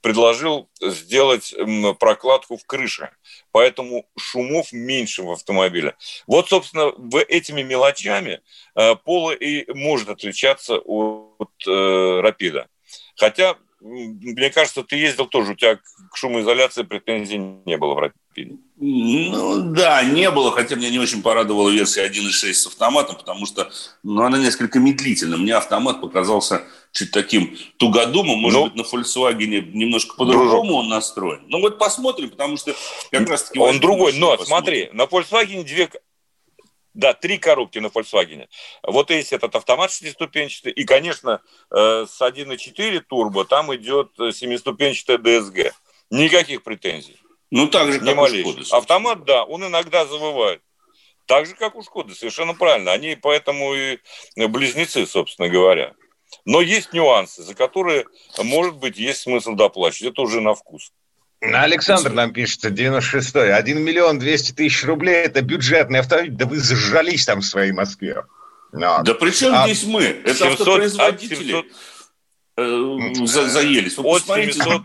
[0.01, 3.11] предложил сделать э, прокладку в крыше,
[3.53, 5.97] поэтому шумов меньше в автомобиле.
[6.27, 8.41] Вот, собственно, в этими мелочами
[8.75, 12.69] э, поло и может отличаться от э, рапида.
[13.17, 18.57] Хотя мне кажется, ты ездил тоже, у тебя к шумоизоляции претензий не было в Рапиде.
[18.79, 23.71] Ну да, не было, хотя меня не очень порадовала версия 1.6 с автоматом, потому что
[24.03, 25.37] ну, она несколько медлительна.
[25.37, 26.63] Мне автомат показался
[26.93, 28.39] чуть таким тугодумом.
[28.39, 31.43] Может ну, быть, на Volkswagen немножко по-другому он настроен.
[31.49, 32.75] Ну вот посмотрим, потому что
[33.11, 33.59] как раз таки...
[33.59, 34.89] Он другой, но посмотрим.
[34.89, 35.91] смотри, на Volkswagen две...
[36.97, 38.49] Да, три коробки на Volkswagen.
[38.83, 40.73] Вот есть этот автомат шестиступенчатый.
[40.73, 45.73] И, конечно, э, с 1.4 турбо там идет семиступенчатая DSG.
[46.09, 47.19] Никаких претензий.
[47.51, 48.63] Ну, так же, как у Шкоды.
[48.71, 50.63] Автомат, да, он иногда завывает.
[51.27, 52.93] Так же, как у Шкоды, совершенно правильно.
[52.93, 53.99] Они поэтому и
[54.35, 55.93] близнецы, собственно говоря.
[56.47, 58.07] Но есть нюансы, за которые,
[58.39, 60.15] может быть, есть смысл доплачивать.
[60.15, 60.93] Это уже на вкус.
[61.55, 63.53] Александр нам пишет, 96-й.
[63.53, 66.33] 1 миллион 200 тысяч рублей– это бюджетный автомобиль.
[66.33, 68.25] Да вы зажались там в своей Москве.
[68.73, 69.03] Но.
[69.05, 70.03] Да при чем а здесь мы?
[70.03, 71.67] Это 700, автопроизводители 700...
[72.59, 73.97] э, за, заелись.
[73.97, 74.83] Вы посмотрите, 700...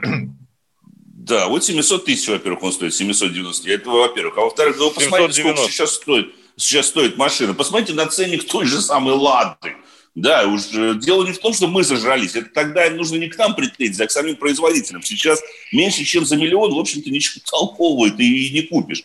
[1.23, 3.69] Да, вот 700 тысяч, во-первых, он стоит, 790.
[3.69, 4.37] Это, во-первых.
[4.37, 5.41] А во-вторых, да вы посмотрите, 790.
[5.41, 7.53] сколько сейчас стоит, сейчас стоит машина.
[7.53, 9.75] Посмотрите на ценник той же самой «Лады».
[10.13, 12.35] Да, уж э, дело не в том, что мы зажрались.
[12.35, 15.01] Это тогда нужно не к нам претензии, а к самим производителям.
[15.03, 19.03] Сейчас меньше, чем за миллион, в общем-то, ничего толкового ты и не купишь.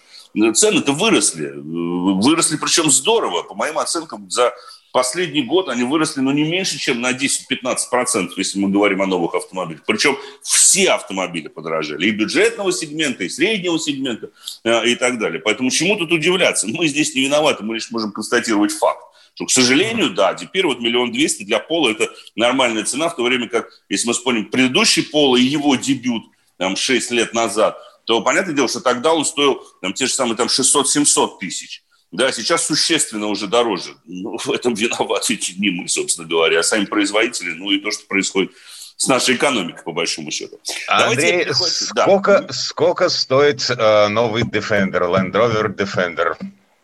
[0.54, 1.52] Цены-то выросли.
[1.54, 3.44] Выросли, причем здорово.
[3.44, 4.52] По моим оценкам, за
[4.96, 9.34] последний год они выросли ну, не меньше, чем на 10-15%, если мы говорим о новых
[9.34, 9.82] автомобилях.
[9.86, 12.06] Причем все автомобили подорожали.
[12.06, 14.30] И бюджетного сегмента, и среднего сегмента,
[14.64, 15.40] э, и так далее.
[15.40, 16.66] Поэтому чему тут удивляться?
[16.66, 19.05] Мы здесь не виноваты, мы лишь можем констатировать факт.
[19.36, 23.22] Что, к сожалению, да, теперь вот миллион двести для Пола это нормальная цена, в то
[23.22, 26.24] время как, если мы вспомним предыдущий Пола и его дебют
[26.56, 30.36] там, 6 лет назад, то понятное дело, что тогда он стоил там, те же самые
[30.36, 31.82] там, 600-700 тысяч.
[32.12, 33.96] Да, сейчас существенно уже дороже.
[34.06, 38.06] Ну, в этом виноваты не мы, собственно говоря, а сами производители, ну и то, что
[38.06, 38.52] происходит
[38.96, 40.58] с нашей экономикой, по большому счету.
[40.88, 42.52] Андрей, сколько, да.
[42.54, 46.36] сколько стоит э, новый Defender, Land Rover Defender?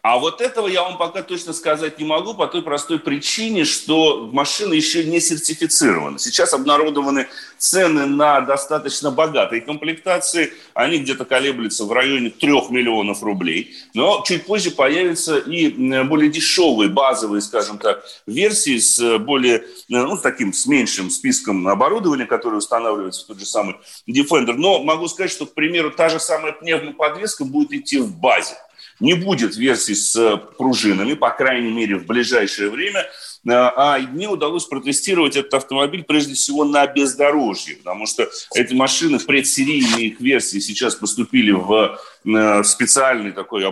[0.03, 4.29] А вот этого я вам пока точно сказать не могу по той простой причине, что
[4.33, 6.19] машина еще не сертифицирована.
[6.19, 10.55] Сейчас обнародованы цены на достаточно богатые комплектации.
[10.75, 13.77] Они где-то колеблются в районе 3 миллионов рублей.
[13.95, 15.69] Но чуть позже появятся и
[16.03, 22.27] более дешевые, базовые, скажем так, версии с более, ну, с таким, с меньшим списком оборудования,
[22.27, 23.77] которое устанавливается в тот же самый
[24.11, 24.55] Defender.
[24.55, 28.57] Но могу сказать, что, к примеру, та же самая пневмоподвеска будет идти в базе.
[29.01, 33.01] Не будет версий с э, пружинами, по крайней мере, в ближайшее время.
[33.01, 39.19] Э, а мне удалось протестировать этот автомобиль прежде всего на бездорожье, потому что эти машины
[39.19, 43.65] в предсерийные их версии сейчас поступили в э, специальный такой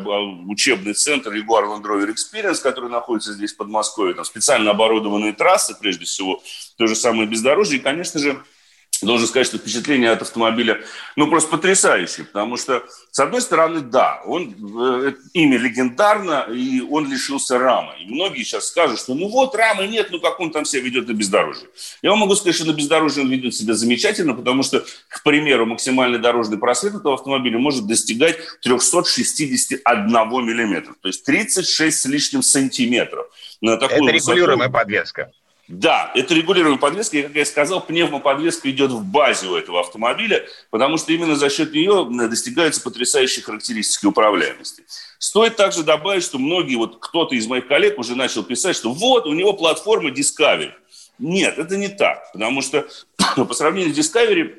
[0.49, 4.15] учебный центр Jaguar Land Rover Experience, который находится здесь в Подмосковье.
[4.15, 6.43] Там специально оборудованные трассы, прежде всего,
[6.77, 7.79] то же самое бездорожье.
[7.79, 8.43] И, конечно же,
[9.07, 10.81] должен сказать, что впечатление от автомобиля,
[11.17, 14.55] ну, просто потрясающее, потому что, с одной стороны, да, он,
[15.05, 17.95] э, имя легендарно, и он лишился рамы.
[18.01, 21.09] И многие сейчас скажут, что ну вот, рамы нет, ну как он там себя ведет
[21.09, 21.69] на бездорожье.
[22.03, 25.67] Я вам могу сказать, что на бездорожье он ведет себя замечательно, потому что, к примеру,
[25.67, 29.85] максимальный дорожный просвет этого автомобиля может достигать 361
[30.45, 33.27] миллиметра, то есть 36 с лишним сантиметров.
[33.61, 34.85] На такую Это регулируемая высоту.
[34.85, 35.33] подвеска.
[35.71, 40.45] Да, это регулируемая подвеска, и, как я сказал, пневмоподвеска идет в базе у этого автомобиля,
[40.71, 44.83] потому что именно за счет нее достигаются потрясающие характеристики управляемости.
[45.21, 49.27] Стоит также добавить, что многие, вот кто-то из моих коллег уже начал писать, что вот,
[49.27, 50.73] у него платформа Discovery.
[51.21, 52.89] Нет, это не так, потому что
[53.37, 54.57] по сравнению с Discovery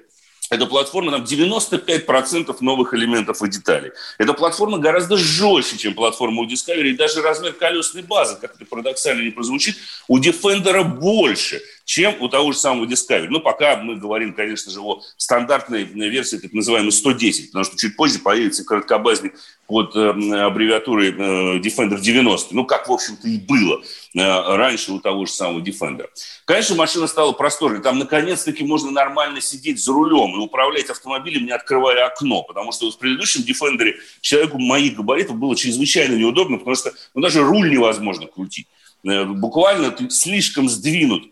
[0.51, 3.91] эта платформа, там 95% новых элементов и деталей.
[4.17, 6.89] Эта платформа гораздо жестче, чем платформа у Discovery.
[6.89, 9.77] И даже размер колесной базы, как это парадоксально не прозвучит,
[10.09, 11.61] у Defender больше
[11.91, 13.27] чем у того же самого Discovery.
[13.29, 17.97] Ну, пока мы говорим, конечно же, о стандартной версии, так называемой 110, потому что чуть
[17.97, 19.33] позже появится короткобазник
[19.67, 22.55] под э, аббревиатурой э, Defender 90.
[22.55, 23.81] Ну, как, в общем-то, и было
[24.15, 24.19] э,
[24.55, 26.05] раньше у того же самого Defender.
[26.45, 27.81] Конечно, машина стала просторной.
[27.81, 32.43] Там, наконец-таки, можно нормально сидеть за рулем и управлять автомобилем, не открывая окно.
[32.43, 37.43] Потому что в предыдущем Defender человеку моих габаритов было чрезвычайно неудобно, потому что ну, даже
[37.43, 38.67] руль невозможно крутить.
[39.03, 41.25] Буквально ты слишком сдвинут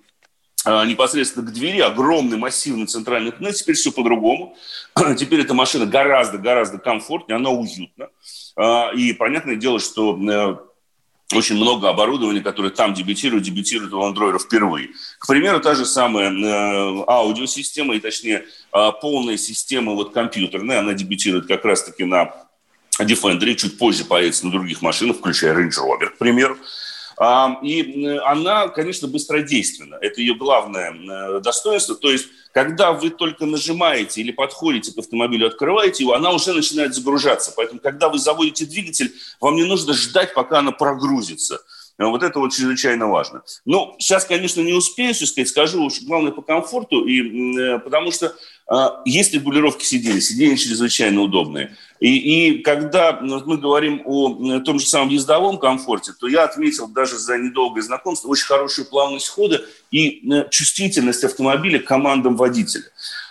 [0.65, 4.57] непосредственно к двери, огромный массивный центральный туннель, теперь все по-другому.
[5.17, 8.09] Теперь эта машина гораздо-гораздо комфортнее, она уютна.
[8.57, 14.39] А, и понятное дело, что э, очень много оборудования, которое там дебютирует, дебютирует у Land
[14.39, 14.89] впервые.
[15.19, 18.45] К примеру, та же самая э, аудиосистема, и точнее
[19.01, 22.33] полная система вот компьютерная, она дебютирует как раз-таки на
[22.99, 26.57] Defender, чуть позже появится на других машинах, включая Range Rover, к примеру.
[27.21, 29.95] И она, конечно, быстродейственна.
[29.99, 31.95] Это ее главное э, достоинство.
[31.95, 36.95] То есть, когда вы только нажимаете или подходите к автомобилю, открываете его, она уже начинает
[36.95, 37.51] загружаться.
[37.57, 41.59] Поэтому, когда вы заводите двигатель, вам не нужно ждать, пока она прогрузится.
[41.97, 43.43] Вот это вот чрезвычайно важно.
[43.65, 48.33] Ну, сейчас, конечно, не успею, так сказать, скажу главное по комфорту, и, потому что
[49.03, 51.75] есть регулировки сидений, сиденья чрезвычайно удобные.
[51.99, 57.17] И, и когда мы говорим о том же самом ездовом комфорте, то я отметил даже
[57.17, 62.85] за недолгое знакомство очень хорошую плавность хода и чувствительность автомобиля к командам водителя.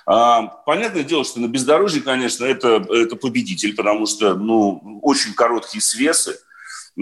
[0.07, 5.83] А, понятное дело, что на бездорожье, конечно, это, это победитель, потому что ну, очень короткие
[5.83, 6.48] свесы, Э,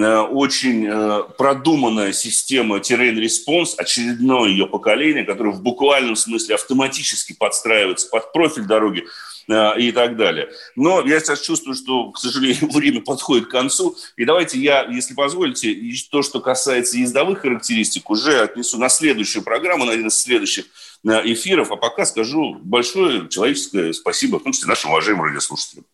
[0.04, 8.08] очень э, продуманная система Terrain Response, очередное ее поколение, которое в буквальном смысле автоматически подстраивается
[8.10, 9.06] под профиль дороги
[9.48, 10.50] э, и так далее.
[10.74, 13.96] Но я сейчас чувствую, что, к сожалению, время подходит к концу.
[14.18, 15.74] И давайте я, если позволите,
[16.10, 20.66] то, что касается ездовых характеристик, уже отнесу на следующую программу, на один из следующих
[21.04, 21.72] эфиров.
[21.72, 25.86] А пока скажу большое человеческое спасибо, в том числе нашим уважаемым радиослушателям.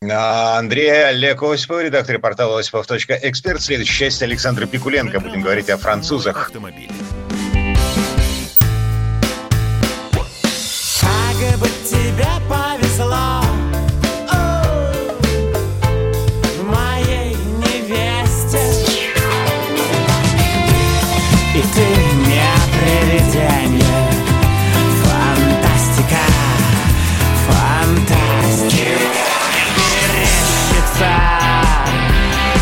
[0.00, 3.60] Андрей Олег Осипов, редактор портала осипов.эксперт.
[3.60, 5.18] Следующая часть Александра Пикуленко.
[5.18, 6.46] Будем говорить о французах.
[6.46, 6.90] Автомобиль.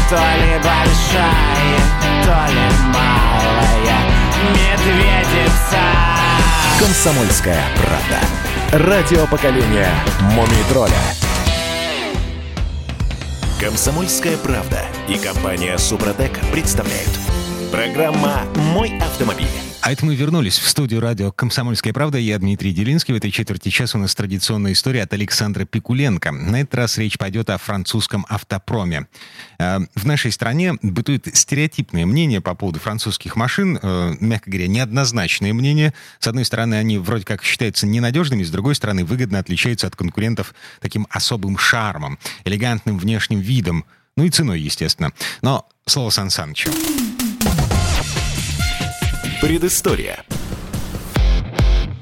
[0.09, 1.78] То ли большая,
[2.22, 3.98] то ли малая
[4.54, 5.80] медведица.
[6.78, 8.86] Комсомольская правда.
[8.86, 9.90] Радио поколения
[10.20, 10.92] Мумий тролля.
[13.59, 17.11] Комсомольская правда и компания Супротек представляют.
[17.72, 19.75] Программа «Мой автомобиль».
[19.87, 22.18] А это мы вернулись в студию радио «Комсомольская правда».
[22.18, 23.14] Я Дмитрий Делинский.
[23.14, 26.32] В этой четверти часа у нас традиционная история от Александра Пикуленко.
[26.32, 29.07] На этот раз речь пойдет о французском автопроме.
[29.61, 35.55] Э, в нашей стране бытует стереотипное мнение по поводу французских машин, э, мягко говоря, неоднозначное
[35.55, 35.95] мнение.
[36.18, 40.53] С одной стороны, они вроде как считаются ненадежными, с другой стороны, выгодно отличаются от конкурентов
[40.80, 43.84] таким особым шармом, элегантным внешним видом,
[44.16, 45.12] ну и ценой, естественно.
[45.43, 46.72] Но слово Сан Санычу.
[49.41, 50.24] Предыстория.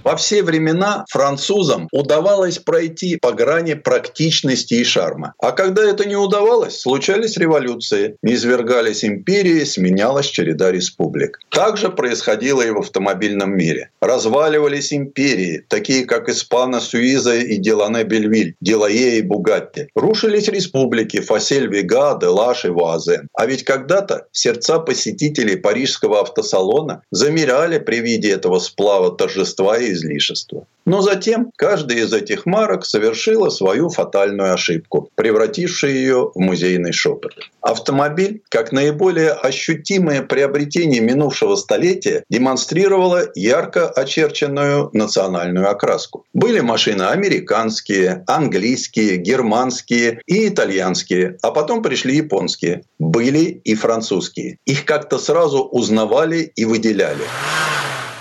[0.05, 5.33] Во все времена французам удавалось пройти по грани практичности и шарма.
[5.39, 11.41] А когда это не удавалось, случались революции, низвергались империи, сменялась череда республик.
[11.49, 13.91] Так же происходило и в автомобильном мире.
[14.03, 19.89] Разваливались империи, такие как Испана, Суиза и Делане Бельвиль, Делае и Бугатти.
[19.95, 23.29] Рушились республики Фасель, Вега, Делаш и Вуазен.
[23.33, 30.67] А ведь когда-то сердца посетителей парижского автосалона замирали при виде этого сплава торжества и излишества.
[30.87, 37.33] Но затем каждая из этих марок совершила свою фатальную ошибку, превратившую ее в музейный шепот.
[37.63, 46.27] Автомобиль, как наиболее ощутимое приобретение минувшего столетия, демонстрировала ярко очерченную национальную окраску.
[46.35, 52.85] Были машины американские, английские, германские и итальянские, а потом пришли японские.
[52.99, 54.59] Были и французские.
[54.67, 57.25] Их как-то сразу узнавали и выделяли.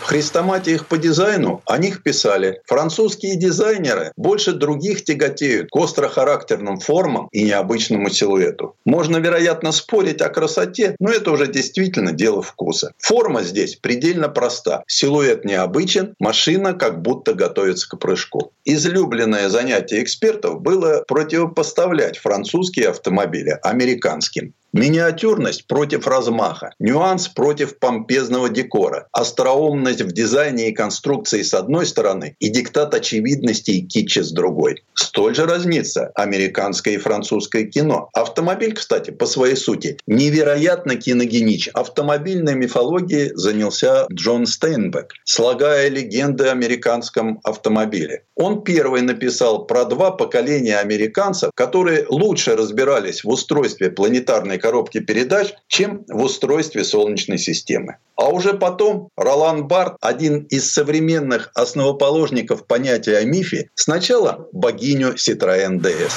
[0.03, 7.29] В хрестоматиях по дизайну о них писали «Французские дизайнеры больше других тяготеют к острохарактерным формам
[7.31, 8.75] и необычному силуэту».
[8.83, 12.91] Можно, вероятно, спорить о красоте, но это уже действительно дело вкуса.
[12.97, 14.83] Форма здесь предельно проста.
[14.87, 18.51] Силуэт необычен, машина как будто готовится к прыжку.
[18.65, 24.53] Излюбленное занятие экспертов было противопоставлять французские автомобили американским.
[24.73, 32.35] Миниатюрность против размаха, нюанс против помпезного декора, остроумность в дизайне и конструкции с одной стороны
[32.39, 34.83] и диктат очевидности и китча с другой.
[34.95, 38.09] Столь же разнится американское и французское кино.
[38.13, 41.71] Автомобиль, кстати, по своей сути, невероятно киногеничен.
[41.75, 48.23] Автомобильной мифологией занялся Джон Стейнбек, слагая легенды о американском автомобиле.
[48.35, 55.53] Он первый написал про два поколения американцев, которые лучше разбирались в устройстве планетарной коробки передач,
[55.67, 57.97] чем в устройстве Солнечной системы.
[58.15, 65.81] А уже потом Ролан Барт, один из современных основоположников понятия о мифе, сначала богиню Citroën
[65.81, 66.13] DS.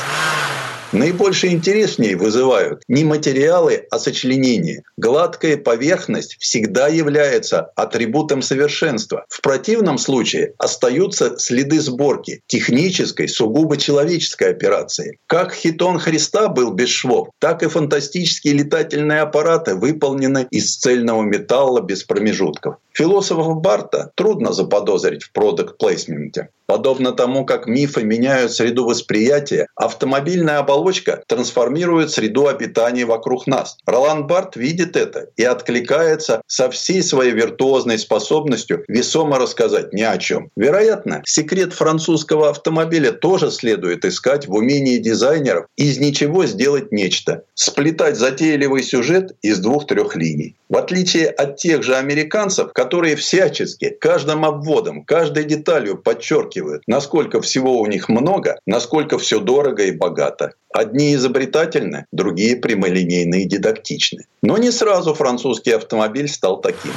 [0.96, 4.82] Наибольший интерес в ней вызывают не материалы, а сочленения.
[4.96, 9.26] Гладкая поверхность всегда является атрибутом совершенства.
[9.28, 15.18] В противном случае остаются следы сборки, технической, сугубо человеческой операции.
[15.26, 21.82] Как хитон Христа был без швов, так и фантастические летательные аппараты выполнены из цельного металла
[21.82, 22.76] без промежутков.
[22.94, 26.48] Философов Барта трудно заподозрить в продукт плейсменте.
[26.66, 33.78] Подобно тому, как мифы меняют среду восприятия, автомобильная оболочка трансформирует среду обитания вокруг нас.
[33.86, 40.18] Ролан Барт видит это и откликается со всей своей виртуозной способностью весомо рассказать ни о
[40.18, 40.50] чем.
[40.56, 48.16] Вероятно, секрет французского автомобиля тоже следует искать в умении дизайнеров из ничего сделать нечто, сплетать
[48.16, 50.56] затейливый сюжет из двух-трех линий.
[50.68, 56.55] В отличие от тех же американцев, которые всячески, каждым обводом, каждой деталью подчеркивают,
[56.86, 60.52] насколько всего у них много, насколько все дорого и богато.
[60.72, 64.26] Одни изобретательны, другие прямолинейны и дидактичны.
[64.42, 66.92] Но не сразу французский автомобиль стал таким.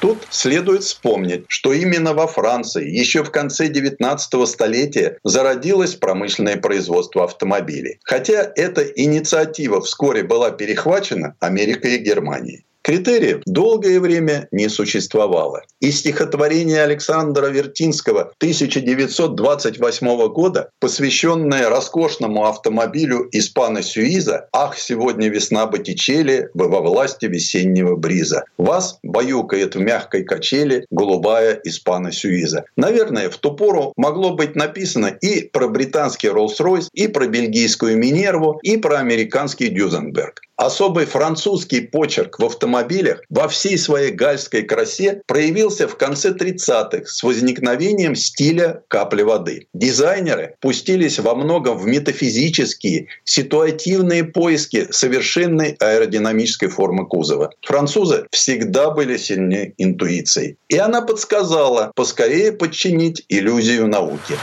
[0.00, 7.24] Тут следует вспомнить, что именно во Франции еще в конце 19 столетия зародилось промышленное производство
[7.24, 7.98] автомобилей.
[8.04, 12.64] Хотя эта инициатива вскоре была перехвачена Америкой и Германией.
[12.88, 15.60] Критериев долгое время не существовало.
[15.78, 26.48] И стихотворение Александра Вертинского 1928 года, посвященное роскошному автомобилю Испана Сюиза «Ах, сегодня весна Боттичелли,
[26.54, 28.44] вы во власти весеннего бриза».
[28.56, 32.64] Вас баюкает в мягкой качели голубая Испана Сюиза.
[32.76, 38.58] Наверное, в ту пору могло быть написано и про британский Роллс-Ройс, и про бельгийскую Минерву,
[38.62, 40.47] и про американский Дюзенберг.
[40.58, 47.22] Особый французский почерк в автомобилях во всей своей гальской красе проявился в конце 30-х с
[47.22, 49.68] возникновением стиля капли воды.
[49.72, 57.52] Дизайнеры пустились во многом в метафизические, ситуативные поиски совершенной аэродинамической формы кузова.
[57.64, 60.56] Французы всегда были сильнее интуицией.
[60.68, 64.34] И она подсказала поскорее подчинить иллюзию науки.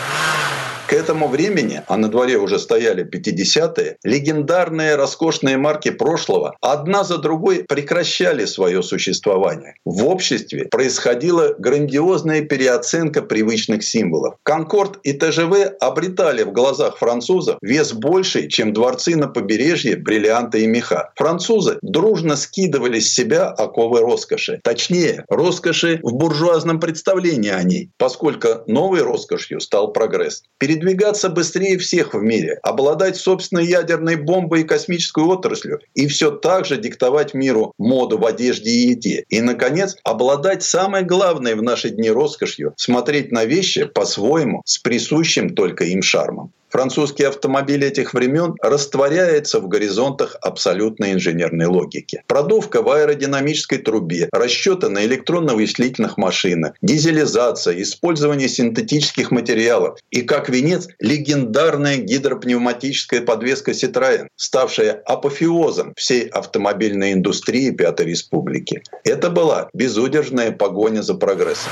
[0.88, 7.18] К этому времени, а на дворе уже стояли 50-е, легендарные роскошные марки прошлого одна за
[7.18, 9.74] другой прекращали свое существование.
[9.84, 14.36] В обществе происходила грандиозная переоценка привычных символов.
[14.44, 20.68] Конкорд и ТЖВ обретали в глазах французов вес больший, чем дворцы на побережье, бриллианты и
[20.68, 21.12] меха.
[21.16, 24.60] Французы дружно скидывали с себя оковы роскоши.
[24.64, 30.44] Точнее, роскоши в буржуазном представлении о ней, поскольку новой роскошью стал прогресс.
[30.60, 36.32] Перед передвигаться быстрее всех в мире, обладать собственной ядерной бомбой и космической отраслью, и все
[36.32, 39.26] так же диктовать миру моду в одежде и еде.
[39.30, 45.55] И, наконец, обладать самой главной в наши дни роскошью– смотреть на вещи по-своему, с присущим
[45.55, 46.51] только им шармом.
[46.76, 52.21] Французский автомобиль этих времен растворяется в горизонтах абсолютной инженерной логики.
[52.28, 60.89] Продувка в аэродинамической трубе, расчеты на электронно-вычислительных машинах, дизелизация, использование синтетических материалов и, как венец,
[60.99, 68.84] легендарная гидропневматическая подвеска Citroën, ставшая апофеозом всей автомобильной индустрии Пятой Республики.
[69.05, 71.71] Это была безудержная погоня за прогрессом.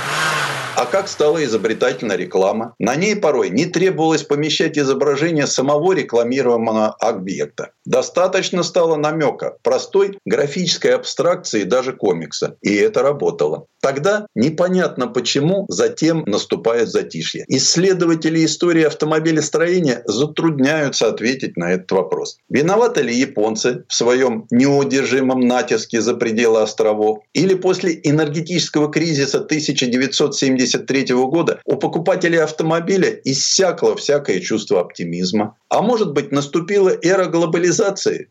[0.75, 2.73] А как стала изобретательна реклама?
[2.79, 7.71] На ней порой не требовалось помещать изображение самого рекламируемого объекта.
[7.86, 12.55] Достаточно стало намека простой графической абстракции даже комикса.
[12.61, 13.65] И это работало.
[13.81, 17.43] Тогда непонятно почему затем наступает затишье.
[17.49, 22.38] Исследователи истории автомобилестроения затрудняются ответить на этот вопрос.
[22.47, 27.19] Виноваты ли японцы в своем неудержимом натиске за пределы островов?
[27.34, 35.57] Или после энергетического кризиса 1973 года у покупателей автомобиля иссякло всякое чувство оптимизма?
[35.67, 37.72] А может быть наступила эра глобализации,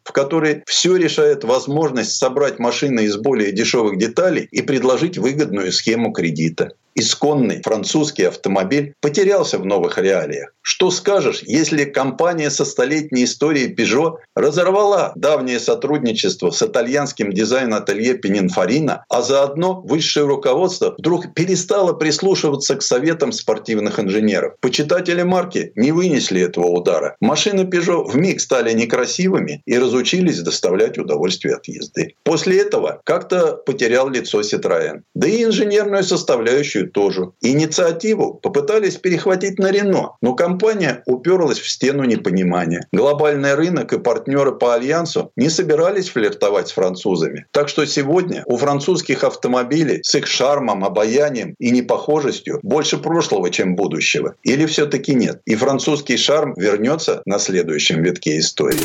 [0.05, 6.13] в которой все решает возможность собрать машины из более дешевых деталей и предложить выгодную схему
[6.13, 10.53] кредита исконный французский автомобиль потерялся в новых реалиях.
[10.63, 19.05] Что скажешь, если компания со столетней историей Peugeot разорвала давнее сотрудничество с итальянским дизайн-ателье Пининфорина,
[19.09, 24.55] а заодно высшее руководство вдруг перестало прислушиваться к советам спортивных инженеров?
[24.61, 27.17] Почитатели марки не вынесли этого удара.
[27.21, 32.15] Машины Peugeot вмиг стали некрасивыми и разучились доставлять удовольствие от езды.
[32.23, 35.03] После этого как-то потерял лицо Citroën.
[35.15, 37.33] Да и инженерную составляющую Францию тоже.
[37.41, 42.87] Инициативу попытались перехватить на Рено, но компания уперлась в стену непонимания.
[42.93, 47.47] Глобальный рынок и партнеры по альянсу не собирались флиртовать с французами.
[47.53, 53.77] Так что сегодня у французских автомобилей с их шармом, обаянием и непохожестью больше прошлого, чем
[53.77, 54.35] будущего.
[54.45, 55.41] Или все-таки нет?
[55.47, 58.79] И французский шарм вернется на следующем витке истории.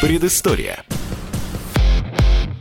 [0.00, 0.84] Предыстория.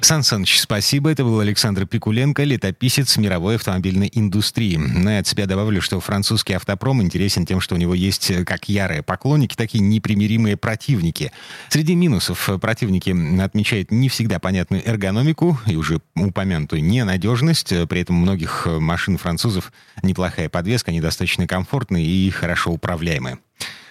[0.06, 1.10] Сан Саныч, спасибо.
[1.10, 4.76] Это был Александр Пикуленко, летописец мировой автомобильной индустрии.
[4.76, 8.46] Но я от себя добавлю, что французский автопром интересен тем, что у него есть э,
[8.46, 11.32] как ярые поклонники, так и непримиримые противники.
[11.70, 17.74] Среди минусов противники отмечают не всегда понятную эргономику и уже упомянутую ненадежность.
[17.90, 23.40] При этом у многих машин французов неплохая подвеска, они достаточно комфортные и хорошо управляемые.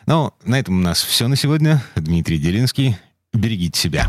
[0.06, 1.82] Но на этом у нас все на сегодня.
[1.96, 2.98] Дмитрий Делинский.
[3.32, 4.08] Берегите себя.